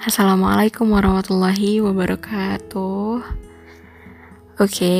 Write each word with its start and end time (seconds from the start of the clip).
Assalamualaikum 0.00 0.96
warahmatullahi 0.96 1.76
wabarakatuh. 1.84 3.20
Oke, 4.56 4.96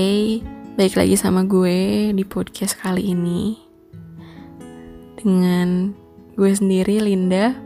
baik 0.76 0.92
lagi 0.92 1.16
sama 1.16 1.40
gue 1.48 2.12
di 2.12 2.20
podcast 2.28 2.76
kali 2.76 3.16
ini 3.16 3.56
dengan 5.16 5.96
gue 6.36 6.52
sendiri 6.52 7.00
Linda 7.00 7.56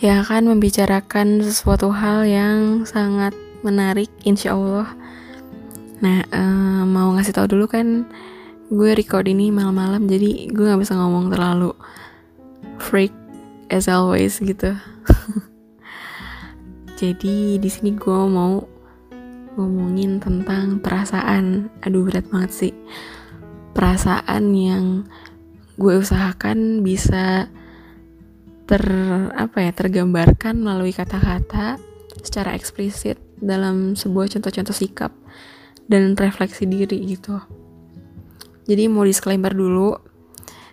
yang 0.00 0.24
akan 0.24 0.56
membicarakan 0.56 1.44
sesuatu 1.44 1.92
hal 1.92 2.24
yang 2.24 2.88
sangat 2.88 3.36
menarik, 3.60 4.08
insya 4.24 4.56
Allah. 4.56 4.88
Nah, 6.00 6.24
um, 6.32 6.88
mau 6.88 7.12
ngasih 7.20 7.36
tau 7.36 7.44
dulu 7.44 7.68
kan, 7.68 8.08
gue 8.72 8.96
record 8.96 9.28
ini 9.28 9.52
malam-malam, 9.52 10.08
jadi 10.08 10.48
gue 10.56 10.64
nggak 10.72 10.88
bisa 10.88 10.96
ngomong 10.96 11.28
terlalu 11.28 11.76
freak 12.80 13.12
as 13.68 13.92
always 13.92 14.40
gitu. 14.40 14.72
Jadi 17.02 17.58
di 17.58 17.66
sini 17.66 17.98
gue 17.98 18.20
mau 18.30 18.62
ngomongin 19.58 20.22
tentang 20.22 20.78
perasaan. 20.78 21.66
Aduh 21.82 22.06
berat 22.06 22.30
banget 22.30 22.52
sih. 22.54 22.74
Perasaan 23.74 24.54
yang 24.54 25.02
gue 25.74 25.98
usahakan 25.98 26.86
bisa 26.86 27.50
ter 28.70 28.84
apa 29.34 29.66
ya 29.66 29.74
tergambarkan 29.74 30.62
melalui 30.62 30.94
kata-kata 30.94 31.82
secara 32.22 32.54
eksplisit 32.54 33.18
dalam 33.42 33.98
sebuah 33.98 34.30
contoh-contoh 34.38 34.70
sikap 34.70 35.10
dan 35.90 36.14
refleksi 36.14 36.70
diri 36.70 37.02
gitu. 37.18 37.42
Jadi 38.70 38.86
mau 38.86 39.02
disclaimer 39.02 39.50
dulu, 39.50 39.98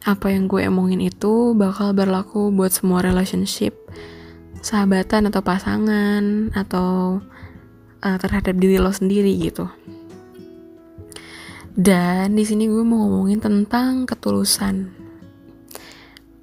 apa 0.05 0.29
yang 0.29 0.45
gue 0.45 0.61
omongin 0.70 1.01
itu 1.01 1.57
bakal 1.57 1.98
berlaku 1.98 2.53
buat 2.53 2.70
semua 2.70 3.01
relationship 3.01 3.73
sahabatan 4.60 5.32
atau 5.32 5.41
pasangan 5.43 6.52
atau 6.55 7.20
uh, 8.04 8.18
terhadap 8.20 8.55
diri 8.60 8.79
lo 8.79 8.91
sendiri 8.91 9.32
gitu. 9.40 9.68
Dan 11.79 12.35
di 12.35 12.43
sini 12.43 12.68
gue 12.68 12.84
mau 12.84 13.07
ngomongin 13.07 13.40
tentang 13.40 14.04
ketulusan. 14.04 14.91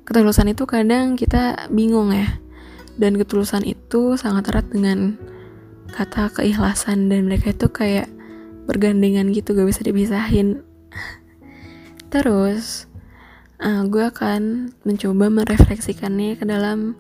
Ketulusan 0.09 0.55
itu 0.55 0.65
kadang 0.65 1.19
kita 1.19 1.69
bingung 1.69 2.15
ya. 2.15 2.41
Dan 2.97 3.21
ketulusan 3.21 3.69
itu 3.69 4.17
sangat 4.17 4.49
erat 4.49 4.73
dengan 4.73 5.21
kata 5.93 6.33
keikhlasan 6.33 7.13
dan 7.13 7.29
mereka 7.29 7.53
itu 7.53 7.69
kayak 7.69 8.09
bergandengan 8.65 9.29
gitu 9.37 9.53
gak 9.53 9.69
bisa 9.69 9.85
dipisahin. 9.85 10.65
Terus 12.09 12.89
uh, 13.61 13.85
gue 13.85 14.09
akan 14.09 14.73
mencoba 14.89 15.29
merefleksikannya 15.29 16.41
ke 16.41 16.49
dalam 16.49 16.97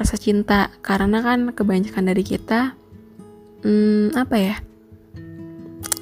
rasa 0.00 0.16
cinta. 0.16 0.72
Karena 0.80 1.20
kan 1.20 1.52
kebanyakan 1.52 2.08
dari 2.08 2.24
kita 2.24 2.72
hmm, 3.60 4.16
apa 4.16 4.36
ya? 4.40 4.56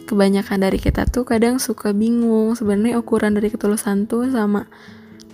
Kebanyakan 0.07 0.63
dari 0.63 0.79
kita 0.79 1.05
tuh 1.11 1.27
kadang 1.27 1.59
suka 1.59 1.91
bingung 1.91 2.55
sebenarnya 2.55 3.03
ukuran 3.03 3.35
dari 3.35 3.51
ketulusan 3.51 4.07
tuh 4.07 4.31
sama 4.31 4.71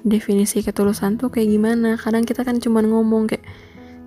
definisi 0.03 0.65
ketulusan 0.65 1.21
tuh 1.21 1.29
kayak 1.29 1.53
gimana. 1.53 2.01
Kadang 2.01 2.25
kita 2.25 2.43
kan 2.43 2.59
cuma 2.59 2.81
ngomong 2.81 3.29
kayak 3.29 3.45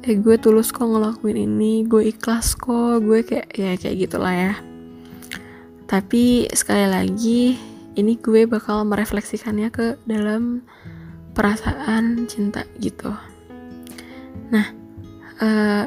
eh 0.07 0.15
gue 0.15 0.39
tulus 0.39 0.71
kok 0.71 0.87
ngelakuin 0.87 1.35
ini 1.35 1.83
gue 1.83 2.15
ikhlas 2.15 2.55
kok 2.55 3.03
gue 3.03 3.27
kayak 3.27 3.47
ya 3.53 3.77
kayak 3.77 3.95
gitulah 4.09 4.33
ya. 4.33 4.53
Tapi 5.87 6.51
sekali 6.51 6.85
lagi 6.89 7.55
ini 7.95 8.13
gue 8.19 8.43
bakal 8.43 8.83
merefleksikannya 8.83 9.71
ke 9.71 9.95
dalam 10.03 10.67
perasaan 11.31 12.27
cinta 12.27 12.67
gitu 12.81 13.36
Nah, 14.53 14.67
uh, 15.43 15.85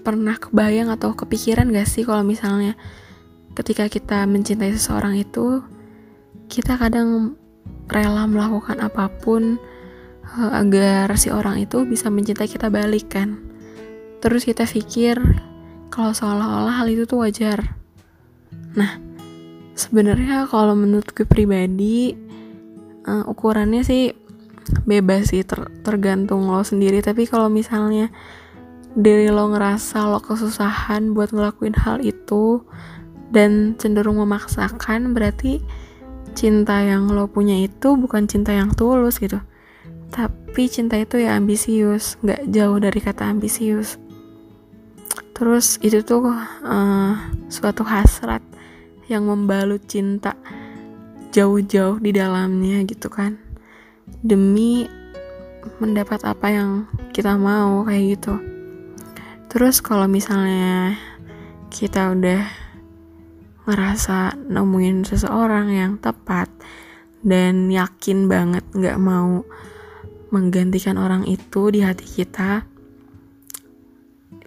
pernah 0.00 0.36
kebayang 0.40 0.88
atau 0.90 1.12
kepikiran 1.12 1.70
gak 1.70 1.86
sih 1.86 2.02
kalau 2.02 2.24
misalnya 2.24 2.74
ketika 3.54 3.86
kita 3.86 4.24
mencintai 4.24 4.72
seseorang 4.74 5.20
itu, 5.20 5.62
kita 6.50 6.80
kadang 6.80 7.38
rela 7.90 8.26
melakukan 8.26 8.78
apa 8.82 9.10
pun 9.10 9.58
uh, 10.38 10.52
agar 10.58 11.10
si 11.18 11.30
orang 11.30 11.62
itu 11.62 11.82
bisa 11.86 12.10
mencintai 12.10 12.48
kita 12.50 12.70
balik 12.70 13.12
kan. 13.12 13.38
Terus 14.20 14.44
kita 14.44 14.68
pikir 14.68 15.18
kalau 15.90 16.14
seolah-olah 16.14 16.82
hal 16.82 16.88
itu 16.90 17.04
tuh 17.08 17.26
wajar. 17.26 17.76
Nah, 18.78 19.02
sebenarnya 19.74 20.46
kalau 20.46 20.78
menurut 20.78 21.10
gue 21.10 21.26
pribadi, 21.26 22.14
uh, 23.06 23.24
ukurannya 23.26 23.82
sih 23.82 24.14
bebas 24.86 25.32
sih 25.34 25.42
ter 25.42 25.66
tergantung 25.82 26.46
lo 26.46 26.62
sendiri. 26.62 27.02
Tapi 27.02 27.26
kalau 27.26 27.50
misalnya 27.50 28.12
dari 28.94 29.30
lo 29.30 29.50
ngerasa 29.50 30.06
lo 30.10 30.20
kesusahan 30.22 31.14
buat 31.14 31.34
ngelakuin 31.34 31.74
hal 31.78 32.02
itu 32.02 32.62
dan 33.30 33.78
cenderung 33.78 34.18
memaksakan 34.18 35.14
berarti 35.14 35.62
cinta 36.34 36.82
yang 36.82 37.10
lo 37.10 37.26
punya 37.26 37.58
itu 37.58 37.98
bukan 37.98 38.28
cinta 38.28 38.52
yang 38.52 38.70
tulus 38.74 39.18
gitu. 39.18 39.40
Tapi 40.10 40.66
cinta 40.68 40.98
itu 40.98 41.22
ya 41.22 41.38
ambisius 41.38 42.18
nggak 42.22 42.50
jauh 42.50 42.78
dari 42.78 43.00
kata 43.00 43.30
ambisius. 43.30 43.96
Terus 45.32 45.80
itu 45.80 46.04
tuh 46.04 46.28
uh, 46.28 47.14
suatu 47.48 47.80
hasrat 47.88 48.44
yang 49.08 49.24
membalut 49.24 49.80
cinta 49.88 50.36
jauh-jauh 51.32 51.96
di 52.02 52.12
dalamnya 52.12 52.84
gitu 52.84 53.08
kan 53.08 53.39
demi 54.20 54.84
mendapat 55.80 56.24
apa 56.24 56.46
yang 56.48 56.70
kita 57.12 57.36
mau 57.36 57.84
kayak 57.84 58.16
gitu. 58.16 58.34
Terus 59.50 59.82
kalau 59.82 60.06
misalnya 60.06 60.94
kita 61.68 62.14
udah 62.14 62.42
ngerasa 63.68 64.34
nemuin 64.48 65.04
seseorang 65.04 65.68
yang 65.70 65.92
tepat 66.00 66.48
dan 67.20 67.68
yakin 67.68 68.26
banget 68.26 68.64
nggak 68.72 68.98
mau 68.98 69.44
menggantikan 70.32 70.96
orang 70.96 71.28
itu 71.28 71.68
di 71.68 71.84
hati 71.84 72.06
kita 72.06 72.64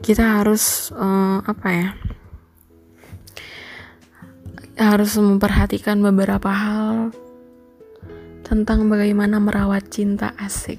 kita 0.04 0.42
harus 0.42 0.92
uh, 0.92 1.40
apa 1.46 1.68
ya 1.70 1.90
harus 4.74 5.14
memperhatikan 5.22 6.02
beberapa 6.02 6.50
hal 6.50 7.14
tentang 8.54 8.86
bagaimana 8.86 9.42
merawat 9.42 9.90
cinta 9.90 10.38
asik. 10.38 10.78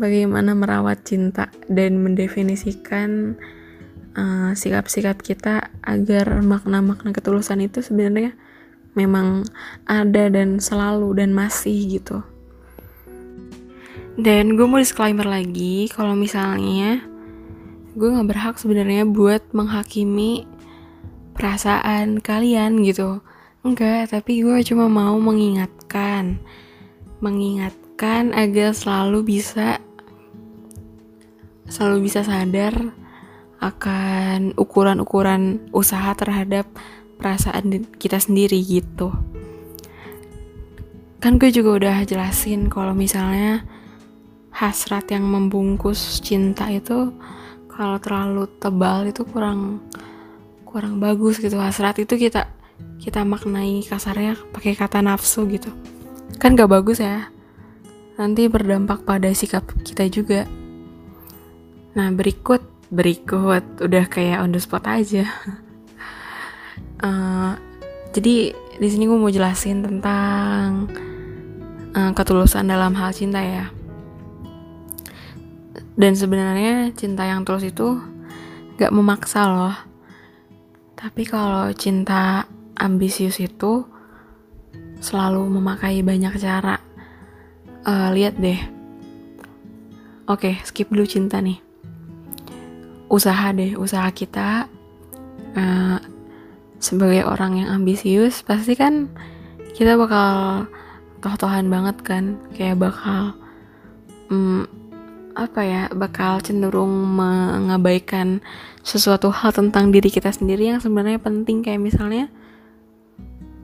Bagaimana 0.00 0.56
merawat 0.56 1.04
cinta 1.04 1.52
dan 1.68 2.00
mendefinisikan 2.00 3.36
uh, 4.16 4.56
sikap-sikap 4.56 5.20
uh, 5.20 5.24
kita 5.24 5.68
agar 5.84 6.40
makna-makna 6.40 7.12
ketulusan 7.12 7.60
itu 7.60 7.84
sebenarnya 7.84 8.32
memang 8.96 9.44
ada 9.84 10.32
dan 10.32 10.64
selalu 10.64 11.20
dan 11.20 11.36
masih 11.36 12.00
gitu. 12.00 12.24
Dan 14.16 14.56
gue 14.56 14.64
mau 14.64 14.80
disclaimer 14.80 15.28
lagi 15.28 15.92
kalau 15.92 16.16
misalnya 16.16 17.04
gue 17.92 18.08
nggak 18.08 18.28
berhak 18.32 18.56
sebenarnya 18.56 19.04
buat 19.04 19.44
menghakimi 19.52 20.48
perasaan 21.36 22.24
kalian 22.24 22.80
gitu. 22.80 23.20
Enggak, 23.60 24.10
tapi 24.10 24.40
gue 24.40 24.58
cuma 24.66 24.88
mau 24.88 25.20
mengingatkan 25.20 26.40
mengingatkan 27.22 28.34
agar 28.34 28.74
selalu 28.74 29.38
bisa 29.38 29.78
selalu 31.70 32.10
bisa 32.10 32.26
sadar 32.26 32.74
akan 33.62 34.58
ukuran-ukuran 34.58 35.70
usaha 35.70 36.10
terhadap 36.18 36.66
perasaan 37.22 37.86
kita 37.94 38.18
sendiri 38.18 38.58
gitu. 38.58 39.14
Kan 41.22 41.38
gue 41.38 41.54
juga 41.54 41.78
udah 41.78 41.96
jelasin 42.02 42.66
kalau 42.66 42.90
misalnya 42.90 43.62
hasrat 44.50 45.06
yang 45.14 45.22
membungkus 45.22 46.18
cinta 46.18 46.66
itu 46.74 47.14
kalau 47.70 48.02
terlalu 48.02 48.50
tebal 48.58 49.06
itu 49.06 49.22
kurang 49.22 49.78
kurang 50.66 50.98
bagus 50.98 51.38
gitu. 51.38 51.54
Hasrat 51.62 52.02
itu 52.02 52.18
kita 52.18 52.50
kita 52.98 53.22
maknai 53.22 53.86
kasarnya 53.86 54.34
pakai 54.50 54.74
kata 54.74 54.98
nafsu 55.06 55.46
gitu 55.46 55.70
kan 56.38 56.54
gak 56.54 56.70
bagus 56.70 57.02
ya. 57.02 57.28
Nanti 58.20 58.46
berdampak 58.46 59.04
pada 59.08 59.32
sikap 59.32 59.66
kita 59.82 60.06
juga. 60.12 60.44
Nah 61.96 62.08
berikut 62.12 62.62
berikut. 62.92 63.64
Udah 63.80 64.04
kayak 64.06 64.44
on 64.44 64.52
the 64.52 64.60
spot 64.60 64.84
aja. 64.84 65.28
Uh, 67.00 67.56
jadi 68.14 68.52
di 68.52 68.88
sini 68.88 69.08
gue 69.08 69.18
mau 69.18 69.32
jelasin 69.32 69.84
tentang 69.84 70.88
uh, 71.96 72.12
ketulusan 72.12 72.68
dalam 72.68 72.92
hal 72.96 73.12
cinta 73.12 73.40
ya. 73.40 73.68
Dan 75.92 76.16
sebenarnya 76.16 76.92
cinta 76.96 77.28
yang 77.28 77.44
tulus 77.44 77.68
itu 77.68 78.00
gak 78.80 78.92
memaksa 78.92 79.48
loh. 79.48 79.76
Tapi 80.96 81.26
kalau 81.28 81.68
cinta 81.74 82.48
ambisius 82.78 83.42
itu 83.42 83.91
selalu 85.02 85.42
memakai 85.58 86.00
banyak 86.00 86.38
cara. 86.38 86.78
Uh, 87.82 88.14
lihat 88.14 88.38
deh. 88.38 88.58
Oke, 90.30 90.54
okay, 90.54 90.62
skip 90.62 90.86
dulu 90.88 91.02
cinta 91.04 91.42
nih. 91.42 91.58
usaha 93.12 93.52
deh 93.52 93.76
usaha 93.76 94.08
kita 94.08 94.72
uh, 95.52 96.00
sebagai 96.80 97.28
orang 97.28 97.60
yang 97.60 97.68
ambisius 97.76 98.40
pasti 98.40 98.72
kan 98.72 99.12
kita 99.76 100.00
bakal 100.00 100.64
toh-tohan 101.20 101.68
banget 101.68 101.96
kan 102.00 102.24
kayak 102.56 102.80
bakal 102.80 103.36
um, 104.32 104.64
apa 105.36 105.60
ya 105.60 105.82
bakal 105.92 106.40
cenderung 106.40 106.90
mengabaikan 107.16 108.40
sesuatu 108.80 109.28
hal 109.28 109.52
tentang 109.52 109.92
diri 109.92 110.08
kita 110.08 110.32
sendiri 110.32 110.72
yang 110.72 110.80
sebenarnya 110.80 111.20
penting 111.20 111.60
kayak 111.60 111.80
misalnya 111.84 112.32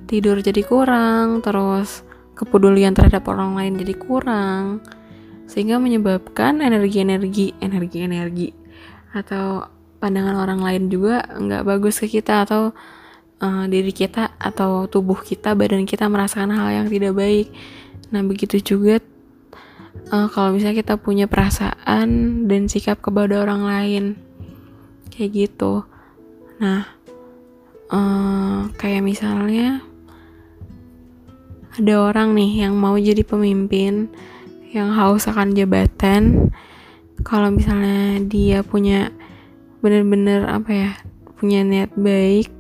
tidur 0.09 0.41
jadi 0.41 0.65
kurang 0.65 1.45
terus 1.45 2.03
kepedulian 2.33 2.97
terhadap 2.97 3.29
orang 3.29 3.55
lain 3.55 3.77
jadi 3.77 3.95
kurang 3.95 4.81
sehingga 5.45 5.77
menyebabkan 5.77 6.65
energi-energi 6.65 7.57
energi-energi 7.61 8.53
atau 9.13 9.69
pandangan 9.99 10.37
orang 10.39 10.61
lain 10.63 10.89
juga 10.89 11.27
nggak 11.27 11.67
bagus 11.67 12.01
ke 12.01 12.21
kita 12.21 12.47
atau 12.47 12.73
uh, 13.43 13.65
diri 13.67 13.91
kita 13.91 14.39
atau 14.39 14.87
tubuh 14.87 15.19
kita 15.19 15.57
badan 15.59 15.85
kita 15.85 16.07
merasakan 16.07 16.55
hal 16.55 16.85
yang 16.85 16.87
tidak 16.87 17.17
baik. 17.17 17.49
Nah 18.15 18.23
begitu 18.23 18.63
juga 18.63 19.03
uh, 20.13 20.29
kalau 20.31 20.55
misalnya 20.55 20.85
kita 20.85 20.95
punya 21.01 21.27
perasaan 21.27 22.45
dan 22.47 22.71
sikap 22.71 23.03
kepada 23.03 23.43
orang 23.43 23.63
lain 23.67 24.05
kayak 25.11 25.49
gitu. 25.49 25.83
Nah 26.63 26.87
uh, 27.91 28.71
kayak 28.79 29.03
misalnya 29.03 29.88
ada 31.79 32.11
orang 32.11 32.35
nih 32.35 32.67
yang 32.67 32.75
mau 32.75 32.99
jadi 32.99 33.23
pemimpin 33.23 34.11
yang 34.75 34.91
haus 34.99 35.31
akan 35.31 35.55
jabatan. 35.55 36.51
Kalau 37.23 37.55
misalnya 37.55 38.19
dia 38.27 38.67
punya 38.67 39.15
bener-bener 39.79 40.43
apa 40.51 40.71
ya 40.75 40.91
punya 41.39 41.63
niat 41.63 41.95
baik 41.95 42.51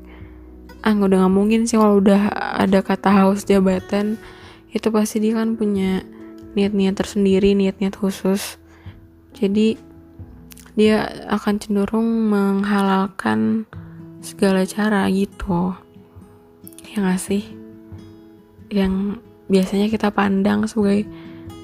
ah 0.86 0.94
udah 0.94 1.26
nggak 1.26 1.34
mungkin 1.34 1.66
sih 1.66 1.74
kalau 1.74 1.98
udah 1.98 2.30
ada 2.62 2.78
kata 2.78 3.10
haus 3.10 3.42
jabatan. 3.42 4.22
Itu 4.70 4.94
pasti 4.94 5.18
dia 5.18 5.34
kan 5.42 5.58
punya 5.58 6.06
niat-niat 6.54 6.94
tersendiri 6.94 7.58
niat-niat 7.58 7.98
khusus. 7.98 8.62
Jadi 9.34 9.74
dia 10.78 11.10
akan 11.26 11.58
cenderung 11.58 12.06
menghalalkan 12.30 13.66
segala 14.22 14.62
cara 14.62 15.10
gitu. 15.10 15.74
Ya 16.94 17.02
gak 17.02 17.18
sih 17.18 17.57
yang 18.68 19.20
biasanya 19.48 19.88
kita 19.88 20.12
pandang 20.12 20.68
sebagai 20.68 21.08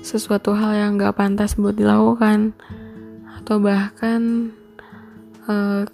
sesuatu 0.05 0.53
hal 0.53 0.77
yang 0.77 0.91
gak 1.01 1.17
pantas 1.17 1.57
buat 1.57 1.77
dilakukan. 1.77 2.53
Atau 3.41 3.61
bahkan 3.61 4.53
eh, 5.49 5.85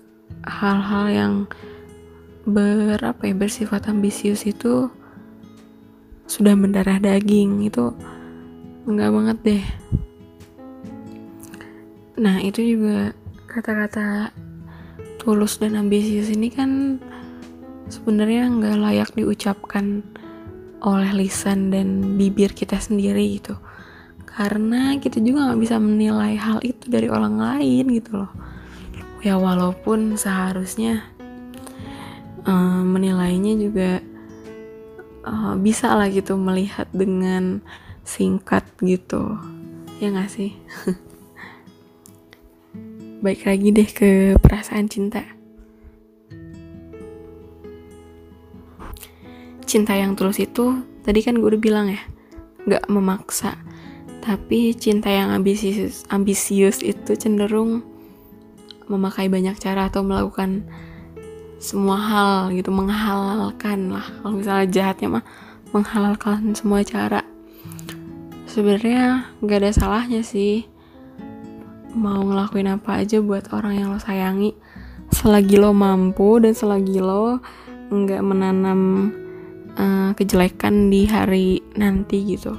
hal-hal 0.46 1.06
uh, 1.06 1.14
yang 1.14 1.32
berapa 2.46 3.20
ya 3.22 3.34
bersifat 3.34 3.90
ambisius 3.90 4.46
itu 4.46 4.90
sudah 6.30 6.54
mendarah 6.54 7.02
daging. 7.02 7.66
Itu 7.66 7.94
enggak 8.86 9.10
banget 9.10 9.38
deh. 9.42 9.64
Nah 12.20 12.38
itu 12.44 12.60
juga 12.76 13.16
kata-kata 13.50 14.30
tulus 15.18 15.58
dan 15.58 15.76
ambisius 15.76 16.30
ini 16.32 16.48
kan 16.48 17.02
sebenarnya 17.90 18.46
nggak 18.46 18.76
layak 18.78 19.10
diucapkan 19.18 20.06
oleh 20.80 21.12
lisan 21.12 21.68
dan 21.68 22.16
bibir 22.16 22.56
kita 22.56 22.80
sendiri 22.80 23.40
gitu. 23.40 23.56
Karena 24.24 24.96
kita 24.96 25.20
juga 25.20 25.50
nggak 25.50 25.60
bisa 25.60 25.76
menilai 25.76 26.34
hal 26.40 26.58
itu 26.64 26.88
dari 26.88 27.08
orang 27.12 27.36
lain 27.36 27.84
gitu 27.92 28.24
loh. 28.24 28.32
Ya 29.20 29.36
walaupun 29.36 30.16
seharusnya 30.16 31.04
uh, 32.48 32.82
menilainya 32.84 33.52
juga 33.60 33.90
uh, 35.28 35.54
bisa 35.60 35.92
lah 35.92 36.08
gitu 36.08 36.40
melihat 36.40 36.88
dengan 36.92 37.60
singkat 38.00 38.64
gitu. 38.80 39.36
Ya 40.00 40.08
nggak 40.08 40.32
sih? 40.32 40.56
Baik 43.24 43.44
lagi 43.44 43.68
deh 43.68 43.90
ke 43.92 44.10
perasaan 44.40 44.88
cinta 44.88 45.39
cinta 49.70 49.94
yang 49.94 50.18
tulus 50.18 50.42
itu 50.42 50.82
tadi 51.06 51.22
kan 51.22 51.38
gue 51.38 51.46
udah 51.46 51.62
bilang 51.62 51.86
ya 51.94 52.02
nggak 52.66 52.90
memaksa 52.90 53.54
tapi 54.20 54.76
cinta 54.76 55.08
yang 55.08 55.32
ambisius, 55.32 56.04
ambisius 56.12 56.84
itu 56.84 57.16
cenderung 57.16 57.80
memakai 58.84 59.32
banyak 59.32 59.56
cara 59.56 59.88
atau 59.88 60.04
melakukan 60.04 60.68
semua 61.56 61.96
hal 61.96 62.52
gitu, 62.52 62.68
menghalalkan 62.68 63.88
lah. 63.88 64.04
Kalau 64.20 64.36
misalnya 64.36 64.66
jahatnya 64.68 65.08
mah 65.08 65.24
menghalalkan 65.72 66.52
semua 66.52 66.84
cara. 66.84 67.24
Sebenarnya 68.44 69.30
gak 69.40 69.58
ada 69.64 69.72
salahnya 69.72 70.20
sih 70.20 70.68
mau 71.96 72.22
ngelakuin 72.22 72.70
apa 72.70 73.02
aja 73.02 73.18
buat 73.18 73.50
orang 73.50 73.82
yang 73.82 73.88
lo 73.90 73.98
sayangi 73.98 74.54
selagi 75.10 75.58
lo 75.58 75.74
mampu 75.74 76.38
dan 76.38 76.54
selagi 76.54 77.02
lo 77.02 77.42
nggak 77.90 78.22
menanam 78.22 79.10
uh, 79.76 80.10
kejelekan 80.16 80.88
di 80.88 81.06
hari 81.06 81.60
nanti 81.76 82.24
gitu. 82.24 82.56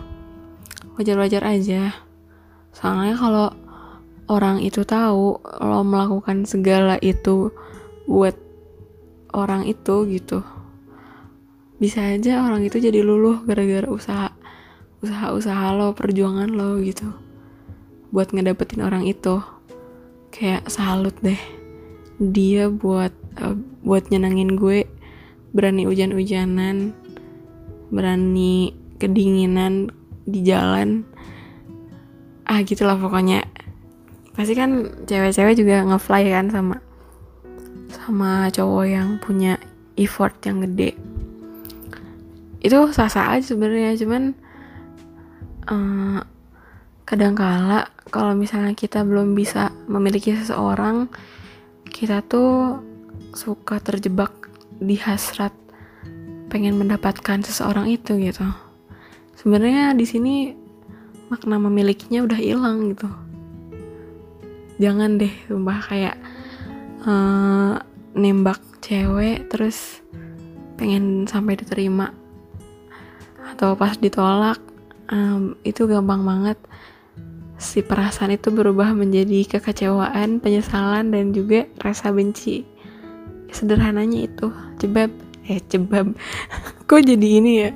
Wajar-wajar 0.99 1.43
aja. 1.43 1.91
Soalnya 2.71 3.15
kalau 3.19 3.49
orang 4.31 4.63
itu 4.63 4.87
tahu 4.87 5.39
lo 5.41 5.81
melakukan 5.83 6.47
segala 6.47 6.95
itu 7.03 7.51
buat 8.07 8.35
orang 9.31 9.67
itu 9.67 10.07
gitu 10.07 10.43
bisa 11.81 12.13
aja 12.13 12.45
orang 12.45 12.61
itu 12.61 12.77
jadi 12.77 13.01
luluh 13.01 13.41
gara-gara 13.41 13.89
usaha 13.89 14.29
usaha-usaha 15.01 15.73
lo 15.73 15.97
perjuangan 15.97 16.53
lo 16.53 16.77
gitu 16.77 17.09
buat 18.11 18.35
ngedapetin 18.35 18.83
orang 18.83 19.07
itu. 19.07 19.39
Kayak 20.31 20.67
salut 20.67 21.15
deh. 21.23 21.39
Dia 22.19 22.67
buat 22.67 23.15
uh, 23.39 23.55
buat 23.81 24.11
nyenangin 24.11 24.59
gue 24.59 24.85
berani 25.55 25.87
hujan-hujanan 25.87 26.95
berani 27.91 28.73
kedinginan 28.97 29.91
di 30.25 30.41
jalan. 30.41 31.03
Ah 32.47 32.63
gitulah 32.63 32.97
pokoknya. 32.97 33.43
Pasti 34.31 34.55
kan 34.55 35.03
cewek-cewek 35.05 35.59
juga 35.59 35.83
ngefly 35.85 36.23
kan 36.31 36.47
sama 36.49 36.75
sama 37.91 38.47
cowok 38.49 38.85
yang 38.87 39.09
punya 39.19 39.59
effort 39.99 40.39
yang 40.47 40.63
gede. 40.63 40.95
Itu 42.63 42.89
sah-sah 42.89 43.37
aja 43.37 43.53
sebenarnya 43.53 43.99
cuman 43.99 44.23
uh, 45.67 46.19
kadangkala 47.03 47.91
kalau 48.07 48.31
misalnya 48.33 48.71
kita 48.71 49.03
belum 49.03 49.35
bisa 49.35 49.69
memiliki 49.91 50.31
seseorang 50.31 51.11
kita 51.91 52.23
tuh 52.23 52.79
suka 53.35 53.83
terjebak 53.83 54.31
di 54.79 54.95
hasrat 54.95 55.53
pengen 56.51 56.75
mendapatkan 56.75 57.39
seseorang 57.47 57.87
itu 57.87 58.19
gitu. 58.19 58.43
Sebenarnya 59.39 59.95
di 59.95 60.03
sini 60.03 60.51
makna 61.31 61.55
memilikinya 61.55 62.27
udah 62.27 62.35
hilang 62.35 62.91
gitu. 62.91 63.07
Jangan 64.83 65.15
deh 65.15 65.31
sumpah 65.47 65.79
kayak 65.87 66.19
uh, 67.07 67.79
nembak 68.11 68.59
cewek 68.83 69.47
terus 69.47 70.03
pengen 70.75 71.23
sampai 71.23 71.55
diterima 71.55 72.11
atau 73.55 73.79
pas 73.79 73.95
ditolak 73.95 74.59
um, 75.07 75.55
itu 75.63 75.87
gampang 75.87 76.27
banget. 76.27 76.59
Si 77.61 77.85
perasaan 77.85 78.33
itu 78.33 78.49
berubah 78.49 78.91
menjadi 78.91 79.45
kekecewaan 79.45 80.41
penyesalan 80.41 81.13
dan 81.13 81.31
juga 81.31 81.69
rasa 81.79 82.09
benci. 82.09 82.65
Sederhananya 83.53 84.25
itu 84.25 84.49
cebab 84.81 85.13
eh 85.51 85.59
cebab. 85.59 86.15
Kok 86.87 87.01
jadi 87.03 87.27
ini 87.43 87.51
ya? 87.67 87.71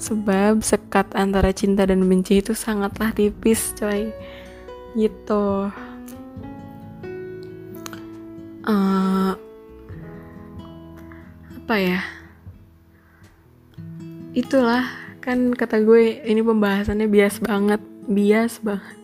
Sebab 0.00 0.64
sekat 0.64 1.12
antara 1.12 1.52
cinta 1.52 1.84
dan 1.84 2.00
benci 2.08 2.40
itu 2.40 2.56
sangatlah 2.56 3.12
tipis 3.12 3.76
coy. 3.76 4.08
Gitu. 4.96 5.46
Uh, 8.64 9.32
apa 11.68 11.74
ya? 11.76 12.00
Itulah 14.32 14.88
kan 15.20 15.52
kata 15.52 15.84
gue 15.84 16.24
ini 16.24 16.40
pembahasannya 16.40 17.04
bias 17.04 17.44
banget 17.44 17.84
bias 18.08 18.64
banget. 18.64 18.96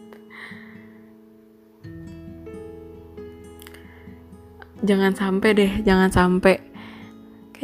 Jangan 4.84 5.12
sampai 5.12 5.48
deh 5.52 5.72
jangan 5.84 6.08
sampai 6.08 6.73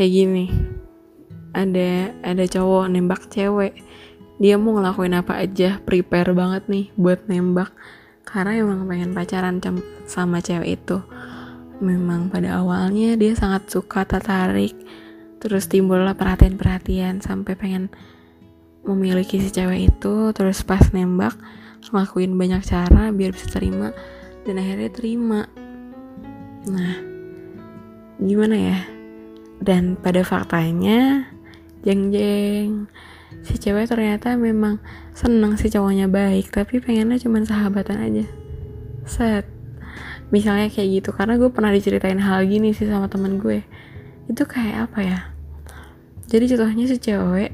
kayak 0.01 0.17
gini 0.17 0.49
ada 1.53 2.09
ada 2.25 2.45
cowok 2.49 2.89
nembak 2.89 3.29
cewek. 3.29 3.85
Dia 4.41 4.57
mau 4.57 4.73
ngelakuin 4.81 5.13
apa 5.13 5.45
aja 5.45 5.77
prepare 5.85 6.33
banget 6.33 6.65
nih 6.73 6.89
buat 6.97 7.29
nembak. 7.29 7.69
Karena 8.25 8.57
emang 8.57 8.89
pengen 8.89 9.13
pacaran 9.13 9.61
sama 10.09 10.41
cewek 10.41 10.81
itu. 10.81 11.05
Memang 11.85 12.33
pada 12.33 12.65
awalnya 12.65 13.13
dia 13.21 13.37
sangat 13.37 13.69
suka 13.69 14.09
tertarik 14.09 14.73
terus 15.41 15.69
timbullah 15.69 16.17
perhatian-perhatian 16.17 17.25
sampai 17.25 17.57
pengen 17.57 17.93
memiliki 18.89 19.37
si 19.37 19.53
cewek 19.53 19.93
itu. 19.93 20.33
Terus 20.33 20.65
pas 20.65 20.81
nembak 20.97 21.37
ngelakuin 21.93 22.33
banyak 22.41 22.65
cara 22.65 23.13
biar 23.13 23.37
bisa 23.37 23.53
terima 23.53 23.93
dan 24.49 24.57
akhirnya 24.57 24.89
terima. 24.89 25.45
Nah 26.73 26.97
gimana 28.17 28.57
ya 28.57 29.00
dan 29.61 29.95
pada 30.01 30.25
faktanya 30.25 31.29
jeng 31.85 32.09
jeng 32.13 32.89
si 33.41 33.57
cewek 33.57 33.89
ternyata 33.89 34.37
memang 34.37 34.81
seneng 35.17 35.57
si 35.57 35.73
cowoknya 35.73 36.09
baik 36.11 36.53
tapi 36.53 36.81
pengennya 36.83 37.17
cuma 37.21 37.41
sahabatan 37.45 37.99
aja. 38.01 38.25
Set. 39.07 39.45
Misalnya 40.31 40.71
kayak 40.71 40.89
gitu 41.03 41.11
karena 41.11 41.41
gue 41.41 41.51
pernah 41.51 41.73
diceritain 41.75 42.21
hal 42.21 42.47
gini 42.47 42.75
sih 42.77 42.87
sama 42.87 43.07
temen 43.09 43.41
gue. 43.41 43.65
Itu 44.29 44.47
kayak 44.47 44.91
apa 44.91 45.01
ya? 45.03 45.21
Jadi 46.31 46.45
contohnya 46.55 46.85
si 46.87 46.97
cewek 47.01 47.51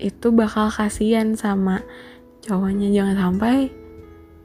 itu 0.00 0.26
bakal 0.32 0.70
kasihan 0.70 1.34
sama 1.34 1.82
cowoknya. 2.44 2.92
Jangan 2.94 3.16
sampai 3.18 3.72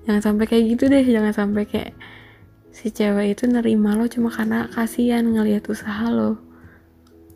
jangan 0.06 0.22
sampai 0.22 0.46
kayak 0.50 0.64
gitu 0.78 0.84
deh. 0.90 1.06
Jangan 1.06 1.34
sampai 1.34 1.64
kayak 1.70 1.94
si 2.74 2.90
cewek 2.92 3.38
itu 3.38 3.46
nerima 3.48 3.96
lo 3.96 4.10
cuma 4.10 4.34
karena 4.34 4.68
kasihan 4.68 5.24
ngelihat 5.24 5.64
usaha 5.70 6.10
lo 6.10 6.55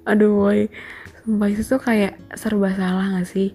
aduh 0.10 0.34
boy. 0.34 0.68
Sumpah 1.24 1.48
itu 1.52 1.62
tuh 1.62 1.78
kayak 1.78 2.18
serba 2.34 2.74
salah 2.74 3.06
gak 3.14 3.30
sih? 3.30 3.54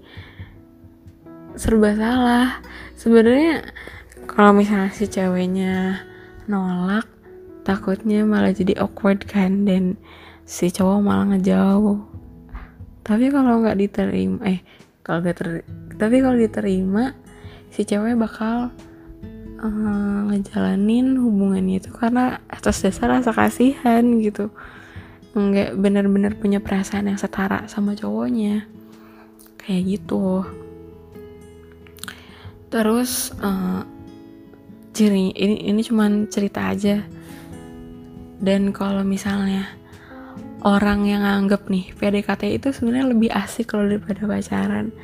Serba 1.58 1.94
salah. 1.98 2.62
Sebenarnya 2.94 3.66
kalau 4.30 4.54
misalnya 4.54 4.94
si 4.94 5.10
ceweknya 5.10 6.02
nolak 6.46 7.10
takutnya 7.66 8.22
malah 8.22 8.54
jadi 8.54 8.78
awkward 8.78 9.26
kan? 9.26 9.66
Dan 9.66 9.98
si 10.46 10.70
cowok 10.70 11.00
malah 11.02 11.34
ngejauh. 11.34 11.98
Tapi 13.04 13.28
kalau 13.28 13.60
nggak 13.60 13.78
diterima 13.80 14.38
eh 14.48 14.60
kalau 15.04 15.20
gak 15.20 15.36
ter 15.36 15.48
tapi 16.00 16.24
kalau 16.24 16.40
diterima 16.40 17.12
si 17.68 17.84
cewek 17.84 18.16
bakal 18.16 18.72
uh, 19.60 20.20
ngejalanin 20.30 21.18
hubungannya 21.18 21.80
itu 21.80 21.90
karena 21.92 22.40
atas 22.46 22.84
dasar 22.84 23.18
rasa 23.18 23.30
kasihan 23.34 24.04
gitu 24.22 24.52
nggak 25.34 25.74
bener-bener 25.74 26.38
punya 26.38 26.62
perasaan 26.62 27.10
yang 27.10 27.18
setara 27.18 27.66
sama 27.66 27.98
cowoknya. 27.98 28.70
Kayak 29.58 29.98
gitu. 29.98 30.46
Terus 32.70 33.34
uh, 33.42 33.82
ciri 34.94 35.34
ini 35.34 35.66
ini 35.66 35.80
cuman 35.82 36.30
cerita 36.30 36.70
aja. 36.70 37.02
Dan 38.38 38.70
kalau 38.70 39.02
misalnya 39.02 39.66
orang 40.62 41.06
yang 41.06 41.22
anggap 41.26 41.66
nih 41.66 41.90
PDKT 41.98 42.54
itu 42.54 42.68
sebenarnya 42.70 43.10
lebih 43.10 43.30
asik 43.34 43.74
kalau 43.74 43.90
daripada 43.90 44.26
pacaran. 44.26 44.94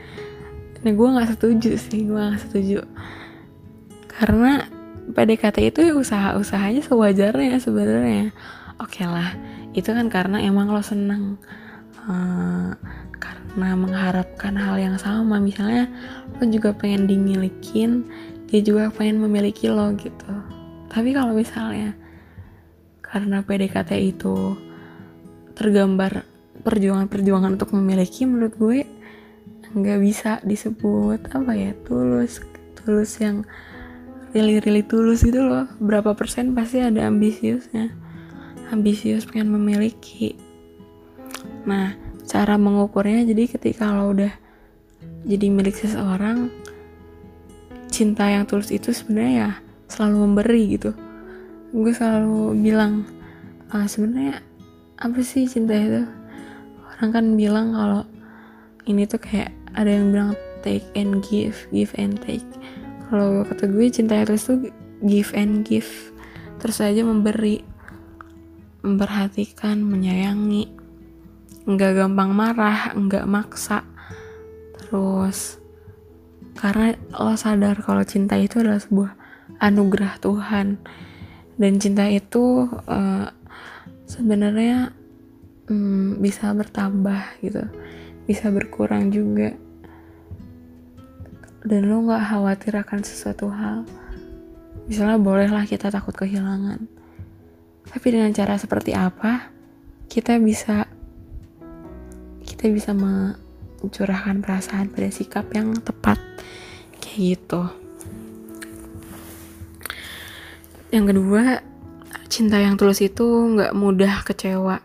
Nah 0.80 0.92
gue 0.94 1.08
nggak 1.12 1.30
setuju 1.36 1.74
sih 1.74 2.06
gue 2.06 2.16
nggak 2.16 2.42
setuju. 2.46 2.86
Karena 4.06 4.62
PDKT 5.10 5.74
itu 5.74 5.80
usaha-usahanya 5.98 6.86
sewajarnya 6.86 7.58
sebenarnya. 7.58 8.30
Oke 8.80 9.02
okay 9.02 9.06
lah 9.06 9.34
itu 9.70 9.90
kan 9.94 10.10
karena 10.10 10.42
emang 10.42 10.74
lo 10.74 10.82
seneng 10.82 11.38
uh, 12.10 12.74
karena 13.20 13.68
mengharapkan 13.78 14.54
hal 14.58 14.76
yang 14.78 14.96
sama. 14.98 15.38
Misalnya 15.38 15.86
lo 16.38 16.44
juga 16.48 16.74
pengen 16.74 17.06
dimilikin 17.06 18.06
dia 18.50 18.60
juga 18.66 18.90
pengen 18.90 19.22
memiliki 19.22 19.70
lo 19.70 19.94
gitu. 19.94 20.32
Tapi 20.90 21.14
kalau 21.14 21.38
misalnya 21.38 21.94
karena 22.98 23.42
PDKT 23.46 23.90
itu 24.02 24.58
tergambar 25.54 26.26
perjuangan-perjuangan 26.66 27.58
untuk 27.58 27.70
memiliki 27.78 28.26
menurut 28.26 28.54
gue 28.58 28.78
nggak 29.70 29.98
bisa 30.02 30.42
disebut 30.42 31.30
apa 31.30 31.54
ya 31.54 31.70
tulus 31.86 32.42
tulus 32.74 33.22
yang 33.22 33.46
really 34.34 34.58
really 34.66 34.82
tulus 34.82 35.22
gitu 35.22 35.46
loh. 35.46 35.70
Berapa 35.78 36.18
persen 36.18 36.58
pasti 36.58 36.82
ada 36.82 37.06
ambisiusnya 37.06 37.99
ambisius 38.70 39.26
pengen 39.26 39.50
memiliki. 39.50 40.38
Nah 41.66 41.94
cara 42.30 42.54
mengukurnya 42.54 43.26
jadi 43.26 43.50
ketika 43.50 43.90
lo 43.90 44.14
udah 44.14 44.32
jadi 45.26 45.46
milik 45.50 45.74
seseorang 45.74 46.48
cinta 47.90 48.30
yang 48.30 48.46
tulus 48.46 48.70
itu 48.70 48.94
sebenarnya 48.94 49.32
ya 49.34 49.50
selalu 49.90 50.16
memberi 50.30 50.62
gitu. 50.78 50.94
Gue 51.74 51.92
selalu 51.92 52.54
bilang 52.62 53.04
ah, 53.74 53.84
sebenarnya 53.84 54.40
apa 54.96 55.18
sih 55.20 55.50
cinta 55.50 55.74
itu? 55.74 56.06
Orang 56.96 57.10
kan 57.10 57.24
bilang 57.34 57.74
kalau 57.74 58.02
ini 58.86 59.04
tuh 59.04 59.20
kayak 59.20 59.50
ada 59.74 59.90
yang 59.90 60.14
bilang 60.14 60.32
take 60.62 60.86
and 60.94 61.20
give 61.26 61.66
give 61.74 61.90
and 61.98 62.16
take. 62.22 62.46
Kalau 63.10 63.42
kata 63.42 63.66
gue 63.66 63.86
cinta 63.90 64.14
yang 64.14 64.30
tulus 64.30 64.46
tuh 64.46 64.70
give 65.02 65.34
and 65.34 65.66
give. 65.66 65.90
Terus 66.62 66.78
aja 66.78 67.02
memberi 67.02 67.64
memperhatikan, 68.80 69.80
menyayangi, 69.84 70.72
nggak 71.68 71.92
gampang 71.96 72.30
marah, 72.32 72.92
nggak 72.96 73.28
maksa. 73.28 73.84
Terus 74.76 75.60
karena 76.56 76.96
lo 77.16 77.36
sadar 77.36 77.80
kalau 77.80 78.04
cinta 78.04 78.36
itu 78.36 78.60
adalah 78.60 78.80
sebuah 78.80 79.12
anugerah 79.60 80.20
Tuhan 80.20 80.80
dan 81.60 81.72
cinta 81.76 82.08
itu 82.08 82.68
uh, 82.68 83.28
sebenarnya 84.08 84.92
um, 85.68 86.16
bisa 86.18 86.50
bertambah 86.56 87.40
gitu, 87.44 87.64
bisa 88.24 88.48
berkurang 88.48 89.12
juga. 89.12 89.52
Dan 91.60 91.92
lo 91.92 92.00
nggak 92.08 92.24
khawatir 92.24 92.72
akan 92.80 93.00
sesuatu 93.04 93.52
hal. 93.52 93.84
Misalnya 94.88 95.20
bolehlah 95.20 95.68
kita 95.68 95.92
takut 95.92 96.16
kehilangan 96.16 96.99
tapi 97.90 98.06
dengan 98.14 98.30
cara 98.30 98.54
seperti 98.54 98.94
apa 98.94 99.50
kita 100.06 100.38
bisa 100.38 100.86
kita 102.46 102.66
bisa 102.70 102.90
mencurahkan 102.94 104.42
perasaan 104.42 104.90
pada 104.90 105.10
sikap 105.10 105.46
yang 105.54 105.74
tepat 105.78 106.18
kayak 106.98 107.38
gitu. 107.38 107.62
Yang 110.90 111.04
kedua 111.14 111.42
cinta 112.26 112.58
yang 112.58 112.74
tulus 112.74 113.02
itu 113.02 113.22
nggak 113.24 113.74
mudah 113.74 114.26
kecewa. 114.26 114.82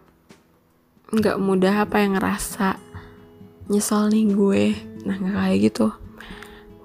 Nggak 1.10 1.38
mudah 1.42 1.74
apa 1.86 2.02
yang 2.02 2.18
ngerasa 2.18 2.78
nyesel 3.70 4.14
nih 4.14 4.26
gue. 4.30 4.66
Nah 5.06 5.16
nggak 5.18 5.36
kayak 5.36 5.60
gitu. 5.74 5.88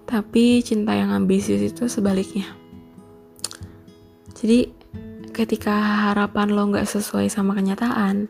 Tapi 0.09 0.65
cinta 0.65 0.97
yang 0.97 1.13
ambisius 1.13 1.61
itu 1.61 1.87
sebaliknya. 1.87 2.49
Jadi 4.41 4.80
ketika 5.41 5.73
harapan 6.13 6.53
lo 6.53 6.69
nggak 6.69 6.85
sesuai 6.85 7.33
sama 7.33 7.57
kenyataan, 7.57 8.29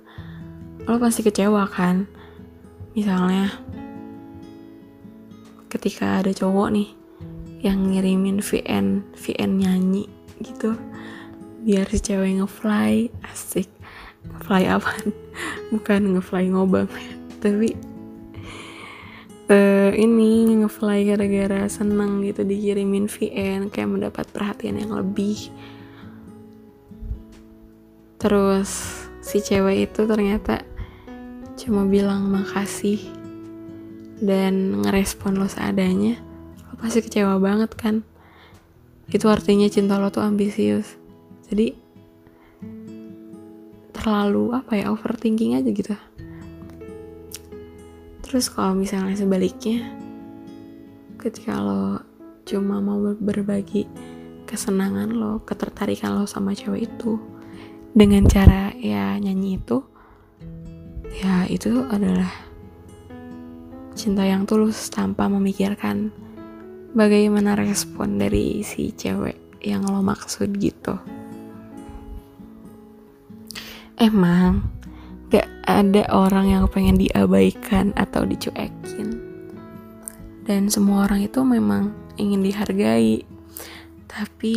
lo 0.87 0.95
pasti 1.03 1.27
kecewa 1.27 1.67
kan? 1.67 2.07
Misalnya, 2.95 3.51
ketika 5.67 6.23
ada 6.23 6.31
cowok 6.31 6.71
nih 6.71 6.89
yang 7.67 7.91
ngirimin 7.91 8.39
VN, 8.39 9.03
VN 9.19 9.51
nyanyi 9.59 10.07
gitu, 10.39 10.79
biar 11.67 11.91
si 11.91 11.99
cewek 11.99 12.39
ngefly, 12.39 13.11
asik. 13.27 13.67
Fly 14.47 14.71
apa? 14.71 14.95
Bukan 15.75 16.15
ngefly 16.15 16.55
ngobam, 16.55 16.87
tapi 17.43 17.75
uh, 19.51 19.91
ini 19.99 20.63
ngefly 20.63 21.11
gara-gara 21.11 21.67
seneng 21.67 22.23
gitu 22.23 22.47
dikirimin 22.47 23.11
VN 23.11 23.67
kayak 23.67 23.91
mendapat 23.99 24.31
perhatian 24.31 24.79
yang 24.79 24.95
lebih 24.95 25.51
terus 28.21 28.69
si 29.25 29.41
cewek 29.41 29.89
itu 29.89 30.05
ternyata 30.05 30.61
cuma 31.57 31.89
bilang 31.89 32.29
makasih 32.29 33.01
dan 34.21 34.85
ngerespon 34.85 35.41
lo 35.41 35.49
seadanya 35.49 36.21
lo 36.69 36.77
pasti 36.77 37.01
kecewa 37.01 37.41
banget 37.41 37.73
kan? 37.73 38.05
Itu 39.09 39.27
artinya 39.33 39.67
cinta 39.67 39.97
lo 39.97 40.13
tuh 40.13 40.23
ambisius. 40.23 41.01
Jadi 41.49 41.75
terlalu 43.97 44.55
apa 44.55 44.73
ya 44.79 44.93
overthinking 44.93 45.59
aja 45.59 45.71
gitu. 45.73 45.97
Terus 48.23 48.47
kalau 48.53 48.79
misalnya 48.79 49.19
sebaliknya 49.19 49.91
ketika 51.19 51.59
lo 51.59 52.01
cuma 52.47 52.79
mau 52.79 52.97
berbagi 53.19 53.85
kesenangan 54.47 55.11
lo 55.13 55.43
ketertarikan 55.45 56.17
lo 56.17 56.25
sama 56.25 56.55
cewek 56.55 56.89
itu 56.89 57.40
dengan 57.91 58.23
cara 58.31 58.71
ya 58.79 59.19
nyanyi 59.19 59.59
itu 59.59 59.83
ya 61.19 61.45
itu 61.51 61.85
adalah 61.91 62.31
cinta 63.99 64.23
yang 64.23 64.47
tulus 64.47 64.89
tanpa 64.89 65.27
memikirkan 65.27 66.15
bagaimana 66.95 67.59
respon 67.59 68.19
dari 68.19 68.63
si 68.63 68.95
cewek 68.95 69.37
yang 69.61 69.85
lo 69.85 70.01
maksud 70.01 70.57
gitu. 70.57 70.97
Emang 74.01 74.65
gak 75.29 75.45
ada 75.69 76.09
orang 76.09 76.47
yang 76.49 76.65
pengen 76.73 76.97
diabaikan 76.97 77.93
atau 77.95 78.25
dicuekin. 78.25 79.21
Dan 80.49 80.73
semua 80.73 81.05
orang 81.05 81.29
itu 81.29 81.45
memang 81.45 81.93
ingin 82.17 82.41
dihargai. 82.41 83.23
Tapi 84.09 84.57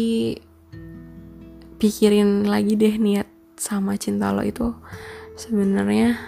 pikirin 1.78 2.46
lagi 2.46 2.78
deh 2.78 2.96
niat 2.98 3.28
sama 3.58 3.96
cinta 3.96 4.34
lo 4.36 4.44
itu. 4.44 4.74
Sebenarnya 5.34 6.20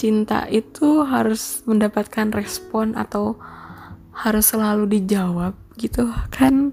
cinta 0.00 0.48
itu 0.48 1.04
harus 1.04 1.60
mendapatkan 1.68 2.32
respon 2.32 2.96
atau 2.96 3.36
harus 4.16 4.48
selalu 4.48 5.00
dijawab 5.00 5.52
gitu 5.76 6.08
kan. 6.32 6.72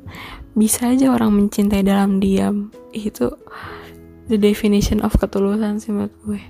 Bisa 0.58 0.96
aja 0.96 1.12
orang 1.12 1.36
mencintai 1.36 1.84
dalam 1.84 2.24
diam. 2.24 2.72
Itu 2.96 3.36
the 4.32 4.39
definition 4.39 5.03
of 5.03 5.15
ketulusan 5.15 5.79
sih 5.79 5.91
menurut 5.91 6.15
gue. 6.24 6.41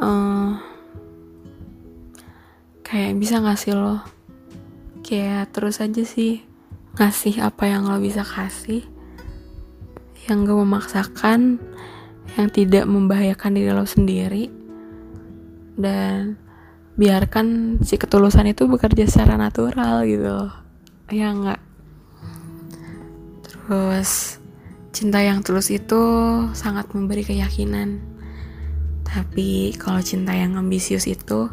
Uh, 0.00 0.56
kayak 2.86 3.18
bisa 3.18 3.40
ngasih 3.40 3.76
lo? 3.76 3.96
Kayak 5.04 5.50
terus 5.50 5.82
aja 5.82 6.06
sih 6.06 6.49
ngasih 6.98 7.42
apa 7.44 7.70
yang 7.70 7.86
lo 7.86 8.00
bisa 8.02 8.26
kasih 8.26 8.82
yang 10.26 10.46
gak 10.46 10.58
memaksakan 10.58 11.62
yang 12.38 12.48
tidak 12.50 12.86
membahayakan 12.86 13.54
diri 13.54 13.70
lo 13.70 13.86
sendiri 13.86 14.50
dan 15.78 16.38
biarkan 16.98 17.78
si 17.82 17.96
ketulusan 17.96 18.50
itu 18.50 18.66
bekerja 18.66 19.06
secara 19.06 19.38
natural 19.38 20.04
gitu 20.04 20.50
ya 21.10 21.32
enggak 21.32 21.60
terus 23.42 24.40
cinta 24.90 25.22
yang 25.22 25.40
tulus 25.40 25.70
itu 25.70 26.02
sangat 26.52 26.90
memberi 26.92 27.22
keyakinan. 27.22 28.02
Tapi 29.06 29.74
kalau 29.78 30.02
cinta 30.02 30.34
yang 30.34 30.58
ambisius 30.58 31.06
itu 31.06 31.50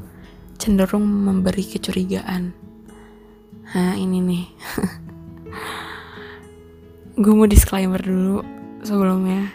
cenderung 0.57 1.05
memberi 1.05 1.63
kecurigaan. 1.65 2.53
Nah 3.71 3.93
ini 3.97 4.17
nih 4.19 4.45
gue 7.17 7.33
mau 7.33 7.49
disclaimer 7.49 7.97
dulu 7.97 8.45
sebelumnya. 8.85 9.49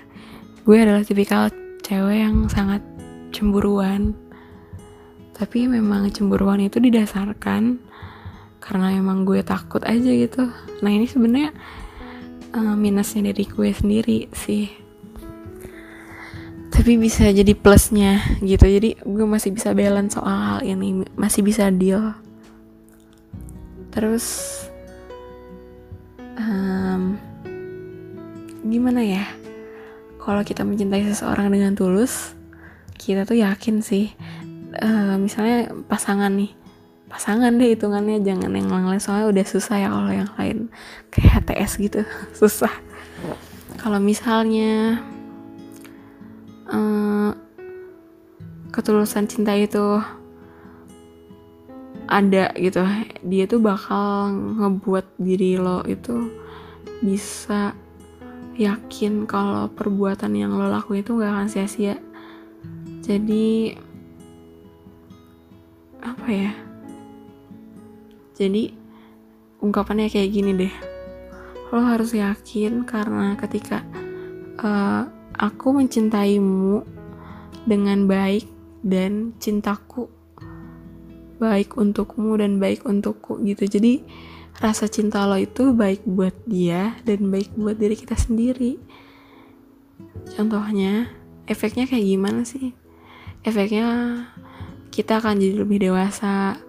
Gue 0.66 0.82
adalah 0.82 1.06
tipikal 1.06 1.50
cewek 1.82 2.18
yang 2.18 2.50
sangat 2.50 2.82
cemburuan. 3.30 4.14
Tapi 5.34 5.70
memang 5.70 6.10
cemburuan 6.10 6.58
itu 6.62 6.82
didasarkan 6.82 7.78
karena 8.62 8.94
emang 8.94 9.26
gue 9.26 9.42
takut 9.42 9.82
aja 9.82 10.10
gitu. 10.10 10.50
Nah 10.82 10.90
ini 10.90 11.06
sebenarnya 11.06 11.50
uh, 12.54 12.74
minusnya 12.78 13.30
dari 13.30 13.46
gue 13.46 13.70
sendiri 13.74 14.30
sih. 14.34 14.70
Tapi 16.72 16.98
bisa 16.98 17.30
jadi 17.30 17.54
plusnya 17.54 18.22
gitu. 18.42 18.64
Jadi 18.66 18.98
gue 19.02 19.26
masih 19.26 19.54
bisa 19.54 19.70
balance 19.70 20.18
soal 20.18 20.38
hal 20.38 20.60
ini 20.66 21.06
masih 21.14 21.46
bisa 21.46 21.70
deal. 21.70 22.14
Terus 23.92 24.24
um, 26.42 27.02
gimana 28.66 29.02
ya? 29.02 29.24
Kalau 30.22 30.42
kita 30.46 30.62
mencintai 30.62 31.02
seseorang 31.06 31.50
dengan 31.50 31.74
tulus 31.74 32.34
kita 33.02 33.26
tuh 33.26 33.42
yakin 33.42 33.82
sih. 33.82 34.14
Uh, 34.78 35.18
misalnya 35.18 35.74
pasangan 35.90 36.30
nih. 36.30 36.54
Pasangan 37.10 37.52
deh 37.60 37.76
hitungannya 37.76 38.24
jangan 38.24 38.56
yang 38.56 38.72
lain 38.72 39.02
soalnya 39.02 39.28
udah 39.28 39.44
susah 39.44 39.76
ya 39.82 39.88
kalau 39.90 40.12
yang 40.14 40.30
lain. 40.38 40.58
Kayak 41.10 41.42
HTS 41.42 41.72
gitu 41.82 42.00
susah. 42.40 42.72
Kalau 43.82 43.98
misalnya 43.98 45.02
uh, 46.70 47.34
ketulusan 48.70 49.26
cinta 49.26 49.52
itu 49.58 50.00
ada 52.12 52.52
gitu. 52.60 52.84
Dia 53.24 53.48
tuh 53.48 53.64
bakal 53.64 54.36
ngebuat 54.60 55.16
diri 55.16 55.56
lo 55.56 55.80
itu 55.88 56.28
bisa 57.00 57.72
yakin 58.60 59.24
kalau 59.24 59.72
perbuatan 59.72 60.36
yang 60.36 60.52
lo 60.52 60.68
lakuin 60.68 61.00
itu 61.00 61.16
gak 61.16 61.32
akan 61.32 61.48
sia-sia. 61.48 61.96
Jadi 63.00 63.72
apa 66.04 66.28
ya? 66.28 66.52
Jadi 68.36 68.76
ungkapannya 69.64 70.12
kayak 70.12 70.30
gini 70.30 70.52
deh. 70.52 70.74
Lo 71.72 71.80
harus 71.80 72.12
yakin 72.12 72.84
karena 72.84 73.32
ketika 73.40 73.80
uh, 74.60 75.08
aku 75.40 75.72
mencintaimu 75.72 76.84
dengan 77.64 78.04
baik 78.04 78.44
dan 78.82 79.32
cintaku 79.38 80.10
baik 81.42 81.74
untukmu 81.74 82.38
dan 82.38 82.62
baik 82.62 82.86
untukku 82.86 83.42
gitu. 83.42 83.66
Jadi 83.66 84.06
rasa 84.62 84.86
cinta 84.86 85.26
lo 85.26 85.34
itu 85.34 85.74
baik 85.74 86.06
buat 86.06 86.38
dia 86.46 86.94
dan 87.02 87.26
baik 87.34 87.50
buat 87.58 87.74
diri 87.74 87.98
kita 87.98 88.14
sendiri. 88.14 88.78
Contohnya 90.38 91.10
efeknya 91.50 91.90
kayak 91.90 92.06
gimana 92.06 92.46
sih? 92.46 92.70
Efeknya 93.42 94.22
kita 94.94 95.18
akan 95.18 95.42
jadi 95.42 95.66
lebih 95.66 95.90
dewasa 95.90 96.62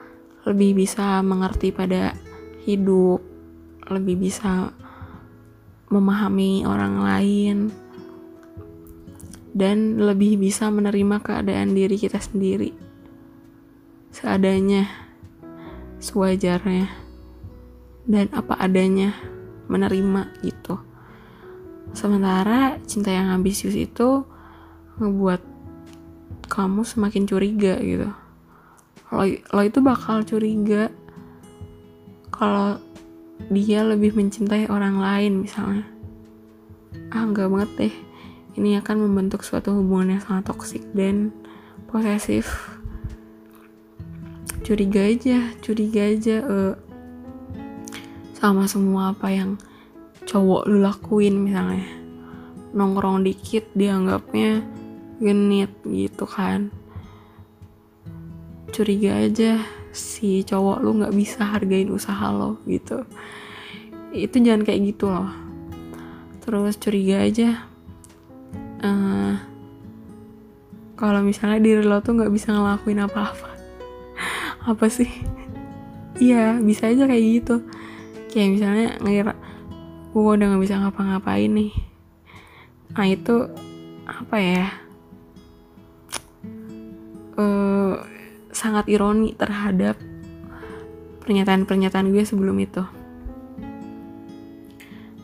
lebih 0.49 0.73
bisa 0.73 1.21
mengerti 1.21 1.69
pada 1.69 2.17
hidup 2.65 3.19
lebih 3.91 4.15
bisa 4.15 4.71
memahami 5.91 6.63
orang 6.63 7.03
lain 7.03 7.57
dan 9.53 10.01
lebih 10.01 10.39
bisa 10.39 10.71
menerima 10.71 11.21
keadaan 11.21 11.75
diri 11.75 11.99
kita 11.99 12.17
sendiri 12.17 12.73
seadanya 14.13 14.85
sewajarnya 15.97 16.85
dan 18.05 18.29
apa 18.29 18.53
adanya 18.61 19.17
menerima 19.65 20.29
gitu. 20.45 20.77
Sementara 21.97 22.77
cinta 22.85 23.09
yang 23.09 23.33
ambisius 23.33 23.73
itu 23.73 24.21
ngebuat 25.01 25.41
kamu 26.45 26.85
semakin 26.85 27.25
curiga 27.25 27.73
gitu. 27.81 28.09
Lo, 29.09 29.23
lo 29.25 29.61
itu 29.65 29.79
bakal 29.81 30.21
curiga 30.21 30.93
kalau 32.29 32.77
dia 33.49 33.81
lebih 33.81 34.13
mencintai 34.13 34.69
orang 34.69 35.01
lain 35.01 35.41
misalnya. 35.41 35.89
Ah 37.09 37.25
enggak 37.25 37.49
banget 37.49 37.71
deh. 37.79 37.95
Ini 38.53 38.85
akan 38.85 39.09
membentuk 39.09 39.41
suatu 39.41 39.73
hubungan 39.73 40.17
yang 40.17 40.21
sangat 40.21 40.53
toksik 40.53 40.85
dan 40.93 41.33
posesif 41.89 42.77
curiga 44.63 45.03
aja 45.03 45.51
curiga 45.59 46.01
aja 46.07 46.39
uh, 46.47 46.75
sama 48.43 48.67
semua 48.67 49.11
apa 49.15 49.31
yang 49.31 49.55
cowok 50.27 50.67
lu 50.67 50.83
lakuin 50.83 51.47
misalnya. 51.47 51.87
Nongkrong 52.75 53.23
dikit 53.23 53.69
dianggapnya 53.71 54.63
genit 55.23 55.71
gitu 55.87 56.27
kan. 56.27 56.73
Curiga 58.73 59.15
aja 59.23 59.63
si 59.93 60.41
cowok 60.43 60.77
lu 60.81 60.99
nggak 60.99 61.15
bisa 61.15 61.55
hargain 61.55 61.87
usaha 61.87 62.33
lo 62.35 62.59
gitu. 62.67 63.07
Itu 64.11 64.43
jangan 64.43 64.67
kayak 64.67 64.81
gitu 64.91 65.07
loh. 65.07 65.31
Terus 66.43 66.75
curiga 66.75 67.23
aja 67.23 67.63
uh, 68.83 69.39
kalau 70.99 71.23
misalnya 71.23 71.63
diri 71.63 71.83
lo 71.87 72.03
tuh 72.03 72.19
nggak 72.19 72.33
bisa 72.33 72.51
ngelakuin 72.51 73.07
apa-apa 73.07 73.52
apa 74.63 74.87
sih? 74.87 75.09
Iya 76.19 76.59
bisa 76.63 76.87
aja 76.87 77.03
kayak 77.03 77.25
gitu. 77.41 77.55
Kayak 78.31 78.49
misalnya 78.55 78.87
ngira 79.03 79.33
gue 80.13 80.21
udah 80.21 80.45
nggak 80.53 80.63
bisa 80.63 80.79
ngapa-ngapain 80.79 81.51
nih. 81.51 81.71
Nah 82.93 83.07
itu 83.09 83.35
apa 84.07 84.37
ya? 84.39 84.67
Uh, 87.33 87.97
sangat 88.53 88.85
ironi 88.87 89.33
terhadap 89.33 89.97
pernyataan-pernyataan 91.25 92.13
gue 92.13 92.23
sebelum 92.23 92.55
itu. 92.61 92.83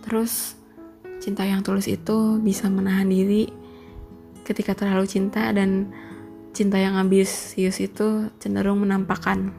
Terus 0.04 0.58
cinta 1.22 1.46
yang 1.46 1.62
tulus 1.62 1.86
itu 1.86 2.42
bisa 2.42 2.66
menahan 2.72 3.06
diri 3.06 3.46
ketika 4.42 4.74
terlalu 4.74 5.06
cinta 5.06 5.54
dan 5.54 5.94
cinta 6.52 6.78
yang 6.82 6.98
ambisius 6.98 7.78
itu 7.80 8.30
cenderung 8.42 8.84
menampakkan. 8.84 9.54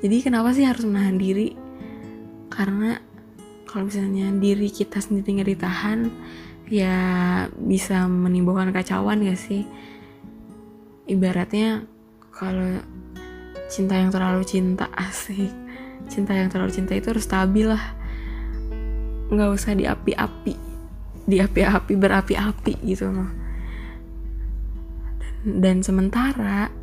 Jadi 0.00 0.16
kenapa 0.24 0.52
sih 0.52 0.64
harus 0.64 0.84
menahan 0.84 1.16
diri? 1.16 1.56
Karena 2.52 2.96
kalau 3.68 3.88
misalnya 3.88 4.32
diri 4.36 4.68
kita 4.72 5.00
sendiri 5.02 5.40
nggak 5.40 5.50
ditahan, 5.56 6.08
ya 6.70 6.96
bisa 7.54 8.08
menimbulkan 8.08 8.72
kacauan 8.72 9.24
gak 9.24 9.40
sih? 9.40 9.68
Ibaratnya 11.06 11.86
kalau 12.34 12.82
cinta 13.66 13.98
yang 13.98 14.10
terlalu 14.14 14.42
cinta 14.46 14.86
asik 15.08 15.50
cinta 16.06 16.32
yang 16.34 16.48
terlalu 16.50 16.70
cinta 16.70 16.94
itu 16.94 17.10
harus 17.10 17.26
stabil 17.26 17.66
lah 17.66 17.82
nggak 19.26 19.50
usah 19.50 19.74
diapi-api 19.74 20.54
di 21.26 21.36
api-api 21.42 21.92
berapi-api 21.98 22.74
gitu 22.86 23.10
loh 23.10 23.26
dan, 25.46 25.86
sementara 25.86 26.74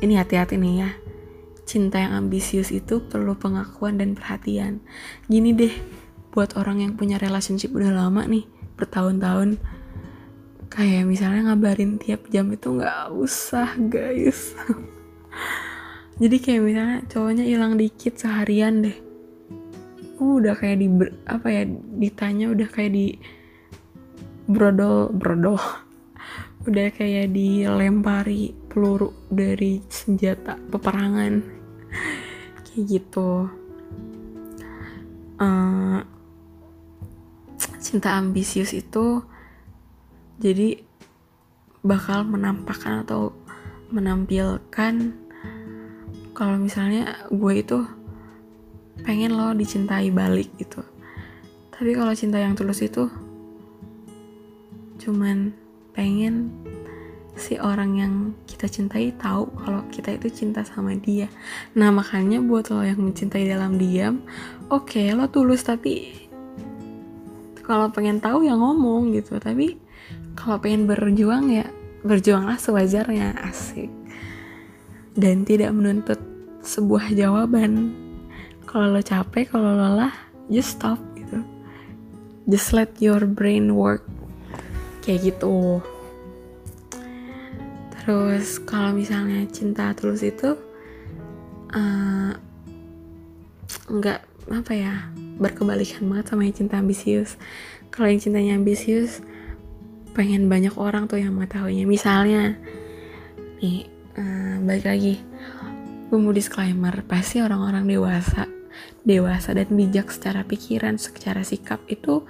ini 0.00 0.16
hati-hati 0.16 0.56
nih 0.56 0.74
ya. 0.80 0.90
Cinta 1.68 2.00
yang 2.00 2.16
ambisius 2.24 2.72
itu 2.72 3.04
perlu 3.04 3.36
pengakuan 3.36 4.00
dan 4.00 4.16
perhatian. 4.16 4.80
Gini 5.28 5.52
deh 5.52 5.74
buat 6.32 6.56
orang 6.56 6.80
yang 6.80 6.96
punya 6.96 7.20
relationship 7.20 7.76
udah 7.76 7.92
lama 7.92 8.24
nih 8.24 8.48
bertahun-tahun 8.80 9.60
kayak 10.68 11.08
misalnya 11.08 11.52
ngabarin 11.52 11.98
tiap 11.98 12.28
jam 12.32 12.48
itu 12.52 12.72
nggak 12.72 13.12
usah 13.12 13.76
guys. 13.88 14.54
Jadi 16.22 16.36
kayak 16.38 16.62
misalnya 16.62 16.98
cowoknya 17.10 17.44
hilang 17.44 17.76
dikit 17.76 18.16
seharian 18.16 18.86
deh. 18.86 18.96
Udah 20.18 20.54
kayak 20.58 20.78
di 20.82 20.88
apa 21.26 21.46
ya 21.50 21.62
ditanya 21.98 22.50
udah 22.50 22.68
kayak 22.70 22.92
di 22.94 23.06
brodol 24.48 25.12
brodol 25.12 25.60
udah 26.68 26.92
kayak 26.92 27.32
dilempari 27.32 28.52
peluru 28.68 29.08
dari 29.32 29.80
senjata 29.88 30.60
peperangan. 30.68 31.40
Kayak 32.68 32.82
gitu. 32.84 33.48
Uh, 35.40 36.04
cinta 37.80 38.20
ambisius 38.20 38.76
itu 38.76 39.24
jadi 40.36 40.84
bakal 41.80 42.28
menampakkan 42.28 43.00
atau 43.00 43.32
menampilkan 43.88 45.16
kalau 46.36 46.54
misalnya 46.60 47.26
gue 47.32 47.52
itu 47.64 47.80
pengen 49.08 49.40
lo 49.40 49.56
dicintai 49.56 50.12
balik 50.12 50.52
gitu. 50.60 50.84
Tapi 51.72 51.96
kalau 51.96 52.12
cinta 52.12 52.36
yang 52.36 52.52
tulus 52.52 52.84
itu 52.84 53.08
cuman 54.98 55.57
pengen 55.98 56.54
si 57.34 57.58
orang 57.58 57.98
yang 57.98 58.14
kita 58.46 58.70
cintai 58.70 59.10
tahu 59.18 59.50
kalau 59.66 59.82
kita 59.90 60.14
itu 60.14 60.30
cinta 60.30 60.62
sama 60.62 60.94
dia. 60.94 61.26
Nah 61.74 61.90
makanya 61.90 62.38
buat 62.38 62.70
lo 62.70 62.86
yang 62.86 63.02
mencintai 63.02 63.50
dalam 63.50 63.82
diam, 63.82 64.22
oke 64.70 64.94
okay, 64.94 65.10
lo 65.10 65.26
tulus 65.26 65.66
tapi 65.66 66.14
kalau 67.66 67.90
pengen 67.90 68.22
tahu 68.22 68.46
ya 68.46 68.54
ngomong 68.54 69.10
gitu. 69.10 69.42
Tapi 69.42 69.74
kalau 70.38 70.62
pengen 70.62 70.86
berjuang 70.86 71.50
ya 71.50 71.66
berjuanglah 72.06 72.62
sewajarnya 72.62 73.34
asik 73.50 73.90
dan 75.18 75.42
tidak 75.42 75.74
menuntut 75.74 76.22
sebuah 76.62 77.10
jawaban. 77.10 77.90
Kalau 78.70 78.94
lo 78.94 79.02
capek, 79.02 79.50
kalau 79.50 79.74
lelah, 79.74 80.12
just 80.46 80.78
stop 80.78 81.00
gitu. 81.18 81.42
Just 82.46 82.70
let 82.70 82.92
your 83.02 83.24
brain 83.24 83.74
work 83.74 84.04
kayak 85.08 85.32
gitu. 85.32 85.80
Terus 87.96 88.60
kalau 88.68 88.92
misalnya 88.92 89.48
cinta 89.48 89.96
tulus 89.96 90.20
itu 90.20 90.52
uh, 91.72 92.36
nggak 93.88 94.20
apa 94.52 94.72
ya 94.76 95.08
berkebalikan 95.40 96.04
banget 96.12 96.28
sama 96.28 96.44
yang 96.44 96.56
cinta 96.60 96.76
ambisius. 96.76 97.40
Kalau 97.88 98.12
yang 98.12 98.20
cintanya 98.20 98.60
ambisius 98.60 99.24
pengen 100.12 100.52
banyak 100.52 100.76
orang 100.76 101.08
tuh 101.08 101.16
yang 101.16 101.32
mengetahuinya. 101.32 101.88
Misalnya 101.88 102.60
nih 103.64 103.88
uh, 104.12 104.60
balik 104.60 104.84
lagi. 104.84 105.24
Gue 106.12 106.20
mau 106.20 106.36
disclaimer 106.36 107.00
pasti 107.08 107.40
orang-orang 107.40 107.88
dewasa 107.88 108.44
dewasa 109.08 109.56
dan 109.56 109.72
bijak 109.72 110.12
secara 110.12 110.44
pikiran 110.44 111.00
secara 111.00 111.40
sikap 111.40 111.80
itu 111.88 112.28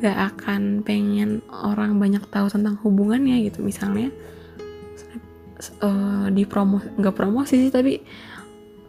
gak 0.00 0.36
akan 0.36 0.84
pengen 0.84 1.40
orang 1.50 1.96
banyak 1.96 2.22
tahu 2.28 2.52
tentang 2.52 2.76
hubungannya 2.84 3.48
gitu 3.48 3.64
misalnya. 3.64 4.12
Uh, 5.80 6.28
di 6.36 6.44
promo 6.44 6.84
nggak 7.00 7.16
promosi 7.16 7.56
sih 7.56 7.72
tapi 7.72 8.04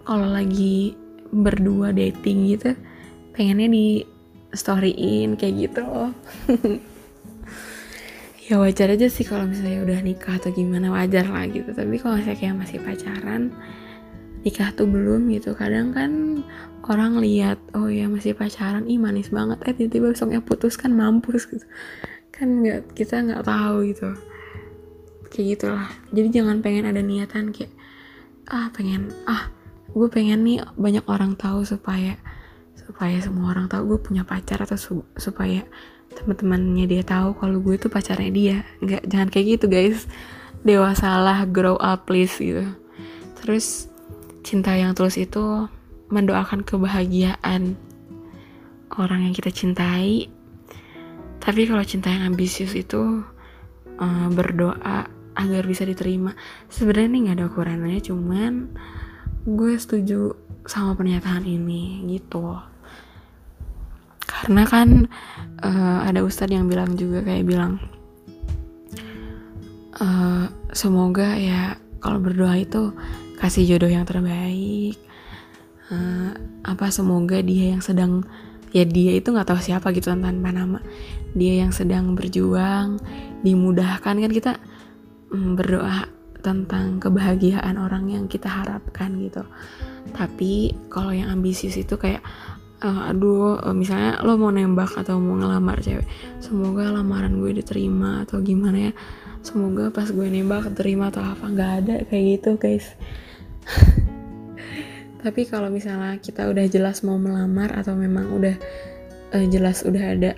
kalau 0.03 0.27
lagi 0.27 0.91
berdua 1.31 1.95
dating 1.95 2.43
gitu 2.51 2.75
pengennya 3.31 3.71
di 3.71 4.03
storyin 4.51 5.39
kayak 5.39 5.71
gitu 5.71 5.81
loh. 5.85 6.11
Ya 8.47 8.63
wajar 8.63 8.87
aja 8.95 9.11
sih 9.11 9.27
kalau 9.27 9.43
misalnya 9.43 9.83
udah 9.83 9.99
nikah 9.99 10.39
atau 10.39 10.55
gimana 10.55 10.87
wajar 10.87 11.27
lah 11.27 11.43
gitu. 11.51 11.67
Tapi 11.67 11.99
kalau 11.99 12.15
saya 12.23 12.31
kayak 12.31 12.55
masih 12.55 12.79
pacaran 12.79 13.51
nikah 14.47 14.71
tuh 14.71 14.88
belum 14.88 15.27
gitu. 15.36 15.51
Kadang 15.60 15.91
kan 15.91 16.12
orang 16.88 17.19
lihat 17.19 17.60
oh 17.75 17.91
ya 17.91 18.07
masih 18.07 18.31
pacaran. 18.31 18.88
Ih 18.88 18.95
manis 18.95 19.27
banget. 19.27 19.60
Eh 19.67 19.75
tiba-tiba 19.75 20.15
besoknya 20.15 20.39
putus 20.39 20.79
kan 20.79 20.95
mampus 20.95 21.51
gitu. 21.51 21.67
Kan 22.31 22.63
nggak 22.63 22.95
kita 22.95 23.27
nggak 23.27 23.43
tahu 23.43 23.91
gitu. 23.91 24.15
Kayak 25.27 25.45
gitulah. 25.60 25.88
Jadi 26.15 26.27
jangan 26.31 26.63
pengen 26.63 26.88
ada 26.88 27.03
niatan 27.03 27.51
kayak 27.51 27.75
ah 28.47 28.71
pengen 28.71 29.12
ah 29.27 29.51
gue 29.91 30.07
pengen 30.07 30.47
nih 30.47 30.63
banyak 30.79 31.03
orang 31.12 31.36
tahu 31.36 31.67
supaya 31.67 32.15
supaya 32.79 33.19
semua 33.19 33.51
orang 33.51 33.67
tahu 33.67 33.95
gue 33.95 33.99
punya 33.99 34.23
pacar 34.23 34.63
atau 34.63 34.79
su 34.79 35.03
supaya 35.19 35.67
teman-temannya 36.15 36.88
dia 36.88 37.03
tahu 37.03 37.36
kalau 37.36 37.60
gue 37.60 37.75
tuh 37.75 37.91
pacarnya 37.91 38.31
dia. 38.31 38.57
Nggak 38.79 39.03
jangan 39.12 39.27
kayak 39.27 39.45
gitu 39.60 39.65
guys. 39.67 40.07
Dewasalah 40.63 41.43
grow 41.51 41.75
up 41.75 42.07
please 42.07 42.39
gitu. 42.39 42.63
Terus 43.43 43.91
cinta 44.47 44.71
yang 44.79 44.95
tulus 44.95 45.19
itu 45.19 45.67
mendoakan 46.07 46.63
kebahagiaan 46.63 47.75
orang 48.95 49.27
yang 49.27 49.36
kita 49.36 49.51
cintai. 49.51 50.31
Tapi 51.43 51.67
kalau 51.67 51.83
cinta 51.83 52.07
yang 52.07 52.31
ambisius 52.31 52.71
itu 52.79 53.27
uh, 53.99 54.27
berdoa 54.31 55.12
agar 55.36 55.63
bisa 55.67 55.83
diterima. 55.83 56.31
Sebenarnya 56.71 57.07
ini 57.12 57.19
nggak 57.27 57.36
ada 57.36 57.45
ukurannya 57.51 57.99
cuman 57.99 58.71
gue 59.43 59.73
setuju 59.75 60.31
sama 60.63 60.95
pernyataan 60.95 61.43
ini 61.43 62.07
gitu. 62.07 62.55
Karena 64.23 64.63
kan 64.63 65.12
uh, 65.60 66.07
ada 66.07 66.23
ustadz 66.23 66.55
yang 66.55 66.71
bilang 66.71 66.95
juga 66.95 67.19
kayak 67.19 67.43
bilang 67.43 67.83
uh, 69.99 70.47
semoga 70.71 71.36
ya 71.36 71.75
kalau 71.99 72.23
berdoa 72.23 72.55
itu 72.60 72.95
kasih 73.38 73.63
jodoh 73.69 73.89
yang 73.89 74.04
terbaik. 74.04 74.97
Uh, 75.88 76.36
apa 76.67 76.91
semoga 76.91 77.39
dia 77.39 77.71
yang 77.71 77.80
sedang 77.80 78.28
ya 78.76 78.84
dia 78.84 79.15
itu 79.15 79.32
nggak 79.32 79.47
tahu 79.47 79.62
siapa 79.62 79.93
gitu 79.95 80.12
tanpa 80.12 80.52
nama. 80.52 80.82
Dia 81.38 81.63
yang 81.63 81.71
sedang 81.71 82.17
berjuang 82.17 83.00
dimudahkan 83.45 84.15
kan 84.17 84.32
kita 84.34 84.54
mm, 85.32 85.54
berdoa 85.56 86.10
tentang 86.41 87.00
kebahagiaan 87.00 87.78
orang 87.78 88.10
yang 88.12 88.26
kita 88.26 88.50
harapkan 88.50 89.15
gitu. 89.21 89.45
Tapi 90.12 90.76
kalau 90.91 91.13
yang 91.13 91.32
ambisius 91.32 91.78
itu 91.78 91.95
kayak 91.95 92.26
uh, 92.84 93.13
aduh 93.13 93.62
uh, 93.62 93.76
misalnya 93.76 94.19
lo 94.26 94.36
mau 94.36 94.50
nembak 94.52 94.97
atau 94.97 95.21
mau 95.21 95.38
ngelamar 95.38 95.80
cewek 95.80 96.08
semoga 96.41 96.89
lamaran 96.89 97.38
gue 97.38 97.63
diterima 97.63 98.26
atau 98.26 98.41
gimana 98.41 98.91
ya. 98.91 98.93
Semoga 99.45 99.93
pas 99.93 100.10
gue 100.12 100.28
nembak 100.28 100.76
terima 100.76 101.08
atau 101.08 101.23
apa 101.23 101.47
nggak 101.47 101.71
ada 101.86 101.95
kayak 102.10 102.23
gitu 102.41 102.50
guys 102.60 102.97
tapi 105.23 105.47
kalau 105.49 105.67
misalnya 105.67 106.19
kita 106.19 106.47
udah 106.47 106.65
jelas 106.71 107.03
mau 107.03 107.19
melamar 107.19 107.73
atau 107.75 107.93
memang 107.97 108.32
udah 108.32 108.56
uh, 109.36 109.45
jelas 109.51 109.84
udah 109.84 110.03
ada 110.15 110.32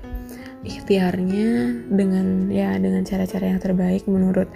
ikhtiarnya 0.66 1.72
dengan 1.88 2.52
ya 2.52 2.76
dengan 2.76 3.08
cara-cara 3.08 3.48
yang 3.48 3.62
terbaik 3.64 4.04
menurut 4.10 4.52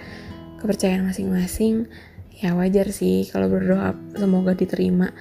kepercayaan 0.60 1.08
masing-masing 1.08 1.88
ya 2.34 2.52
wajar 2.56 2.90
sih 2.90 3.28
kalau 3.30 3.48
berdoa 3.48 3.94
semoga 4.16 4.52
diterima. 4.56 5.12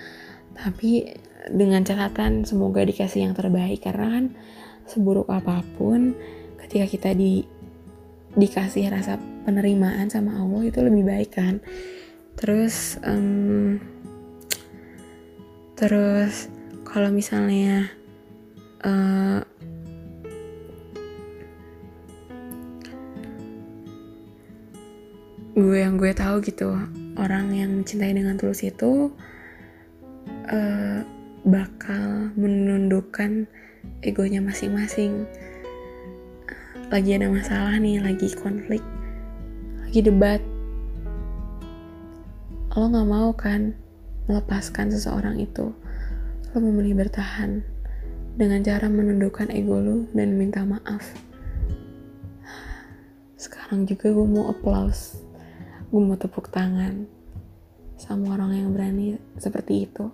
Tapi 0.54 1.08
dengan 1.52 1.84
catatan 1.84 2.48
semoga 2.48 2.86
dikasih 2.86 3.28
yang 3.28 3.36
terbaik 3.36 3.84
karena 3.84 4.08
kan 4.20 4.26
seburuk 4.88 5.28
apa 5.28 5.64
pun 5.76 6.16
ketika 6.64 6.86
kita 6.88 7.10
di 7.16 7.44
dikasih 8.34 8.90
rasa 8.90 9.20
penerimaan 9.46 10.10
sama 10.10 10.40
Allah 10.40 10.64
itu 10.66 10.80
lebih 10.82 11.04
baik 11.06 11.32
kan 11.36 11.60
terus 12.38 12.98
um, 13.06 13.80
terus 15.78 16.50
kalau 16.86 17.10
misalnya 17.10 17.90
uh, 18.86 19.42
gue 25.54 25.78
yang 25.78 26.02
gue 26.02 26.10
tahu 26.14 26.42
gitu 26.42 26.74
orang 27.18 27.54
yang 27.54 27.70
mencintai 27.82 28.14
dengan 28.14 28.38
tulus 28.42 28.66
itu 28.66 29.14
uh, 30.50 31.00
bakal 31.44 32.34
menundukkan 32.40 33.46
egonya 34.02 34.40
masing-masing. 34.40 35.28
Lagi 36.90 37.18
ada 37.18 37.28
masalah 37.30 37.76
nih 37.82 38.00
lagi 38.02 38.32
konflik 38.38 38.82
lagi 39.94 40.10
debat 40.10 40.42
lo 42.74 42.90
nggak 42.90 43.06
mau 43.06 43.30
kan 43.38 43.78
melepaskan 44.26 44.90
seseorang 44.90 45.38
itu? 45.38 45.70
Lo 46.50 46.58
memilih 46.58 47.06
bertahan 47.06 47.62
dengan 48.34 48.66
cara 48.66 48.90
menundukkan 48.90 49.54
ego 49.54 49.78
lo 49.78 50.10
dan 50.18 50.34
minta 50.34 50.66
maaf. 50.66 51.06
Sekarang 53.38 53.86
juga 53.86 54.10
gue 54.10 54.26
mau 54.26 54.50
applause. 54.50 55.22
Gue 55.94 56.02
mau 56.02 56.18
tepuk 56.18 56.50
tangan 56.50 57.06
sama 58.02 58.34
orang 58.34 58.58
yang 58.58 58.70
berani 58.74 59.22
seperti 59.38 59.86
itu. 59.86 60.10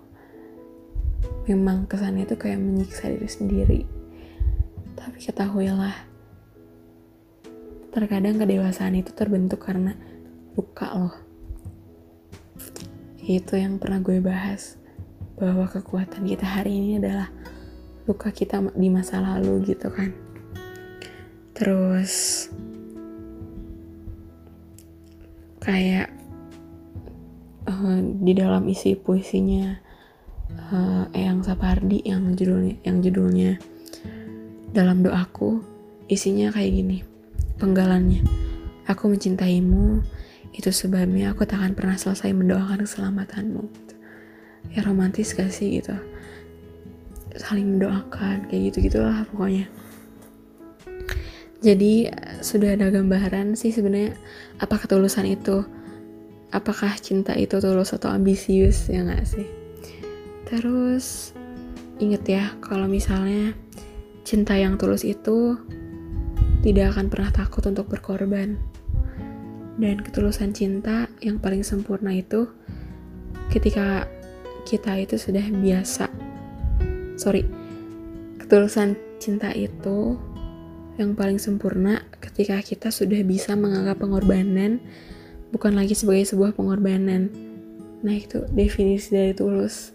Memang 1.48 1.88
kesannya 1.88 2.28
itu 2.28 2.36
kayak 2.36 2.60
menyiksa 2.60 3.08
diri 3.08 3.28
sendiri. 3.28 3.80
Tapi 5.00 5.16
ketahuilah 5.16 5.96
terkadang 7.88 8.36
kedewasaan 8.36 9.00
itu 9.00 9.16
terbentuk 9.16 9.64
karena 9.64 9.96
luka 10.52 10.92
loh 10.92 11.29
itu 13.38 13.54
yang 13.54 13.78
pernah 13.78 14.02
gue 14.02 14.18
bahas 14.18 14.74
bahwa 15.38 15.70
kekuatan 15.70 16.26
kita 16.26 16.42
hari 16.42 16.74
ini 16.82 16.98
adalah 16.98 17.30
luka 18.10 18.34
kita 18.34 18.58
di 18.74 18.90
masa 18.90 19.22
lalu 19.22 19.70
gitu 19.70 19.86
kan. 19.86 20.10
Terus 21.54 22.48
kayak 25.62 26.10
uh, 27.70 28.00
di 28.02 28.32
dalam 28.34 28.66
isi 28.66 28.98
puisinya 28.98 29.78
uh, 30.74 31.06
Eyang 31.14 31.46
Sapardi 31.46 32.02
yang 32.02 32.34
judulnya 32.34 32.80
yang 32.82 32.98
judulnya 33.04 33.60
dalam 34.74 35.04
doaku 35.06 35.62
isinya 36.10 36.50
kayak 36.50 36.72
gini 36.74 36.98
penggalannya. 37.62 38.24
Aku 38.90 39.06
mencintaimu 39.06 40.02
itu 40.50 40.70
sebabnya 40.74 41.32
aku 41.32 41.46
tak 41.46 41.62
akan 41.62 41.72
pernah 41.78 41.96
selesai 41.96 42.34
mendoakan 42.34 42.82
keselamatanmu. 42.82 43.64
Ya 44.74 44.82
romantis 44.82 45.32
gak 45.34 45.54
sih 45.54 45.78
gitu? 45.78 45.94
Saling 47.38 47.78
mendoakan 47.78 48.50
kayak 48.50 48.74
gitu 48.74 48.90
gitulah 48.90 49.22
pokoknya. 49.30 49.70
Jadi 51.60 52.08
sudah 52.40 52.72
ada 52.72 52.88
gambaran 52.88 53.52
sih 53.52 53.68
sebenarnya 53.68 54.16
apa 54.64 54.80
ketulusan 54.80 55.28
itu 55.28 55.60
apakah 56.56 56.96
cinta 56.96 57.36
itu 57.36 57.60
tulus 57.60 57.92
atau 57.92 58.08
ambisius 58.08 58.88
ya 58.88 59.04
nggak 59.04 59.28
sih? 59.28 59.44
Terus 60.48 61.36
inget 62.00 62.24
ya 62.24 62.44
kalau 62.64 62.88
misalnya 62.88 63.52
cinta 64.24 64.56
yang 64.56 64.80
tulus 64.80 65.04
itu 65.04 65.60
tidak 66.64 66.96
akan 66.96 67.12
pernah 67.12 67.28
takut 67.28 67.64
untuk 67.68 67.92
berkorban 67.92 68.56
dan 69.80 70.04
ketulusan 70.04 70.52
cinta 70.52 71.08
yang 71.24 71.40
paling 71.40 71.64
sempurna 71.64 72.12
itu 72.12 72.52
ketika 73.48 74.04
kita 74.68 75.00
itu 75.00 75.16
sudah 75.16 75.42
biasa 75.48 76.12
sorry 77.16 77.48
ketulusan 78.36 78.94
cinta 79.16 79.50
itu 79.56 80.20
yang 81.00 81.16
paling 81.16 81.40
sempurna 81.40 82.04
ketika 82.20 82.60
kita 82.60 82.92
sudah 82.92 83.24
bisa 83.24 83.56
menganggap 83.56 83.96
pengorbanan 83.96 84.84
bukan 85.50 85.74
lagi 85.74 85.98
sebagai 85.98 86.26
sebuah 86.30 86.54
pengorbanan. 86.54 87.30
Nah, 88.00 88.14
itu 88.16 88.46
definisi 88.54 89.12
dari 89.12 89.34
tulus. 89.36 89.92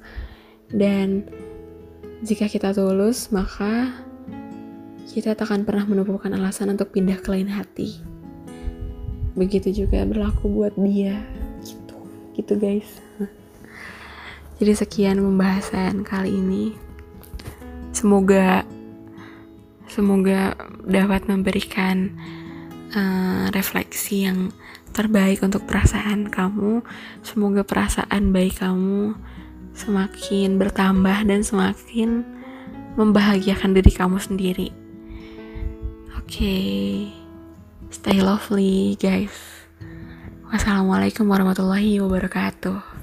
Dan 0.70 1.26
jika 2.22 2.46
kita 2.46 2.76
tulus, 2.76 3.32
maka 3.32 4.04
kita 5.10 5.34
tak 5.34 5.48
akan 5.50 5.64
pernah 5.64 5.88
menemukan 5.88 6.36
alasan 6.36 6.76
untuk 6.76 6.92
pindah 6.92 7.18
ke 7.24 7.32
lain 7.32 7.50
hati. 7.50 8.15
Begitu 9.36 9.86
juga 9.86 10.02
berlaku 10.08 10.48
buat 10.48 10.74
dia. 10.80 11.22
Gitu. 11.62 11.96
Gitu, 12.40 12.54
guys. 12.56 12.90
Jadi 14.60 14.72
sekian 14.74 15.20
pembahasan 15.20 16.08
kali 16.08 16.40
ini. 16.40 16.74
Semoga 17.92 18.64
Semoga 19.96 20.60
dapat 20.84 21.32
memberikan 21.32 22.12
uh, 22.92 23.48
refleksi 23.56 24.28
yang 24.28 24.52
terbaik 24.92 25.40
untuk 25.40 25.64
perasaan 25.64 26.28
kamu. 26.28 26.84
Semoga 27.24 27.64
perasaan 27.64 28.36
baik 28.36 28.60
kamu 28.60 29.16
semakin 29.72 30.60
bertambah 30.60 31.24
dan 31.24 31.48
semakin 31.48 32.28
membahagiakan 33.00 33.72
diri 33.72 33.92
kamu 33.96 34.20
sendiri. 34.20 34.70
Oke, 36.20 36.44
okay. 36.44 37.25
Stay 37.96 38.20
lovely, 38.20 39.00
guys. 39.00 39.32
Wassalamualaikum 40.52 41.32
warahmatullahi 41.32 42.04
wabarakatuh. 42.04 42.95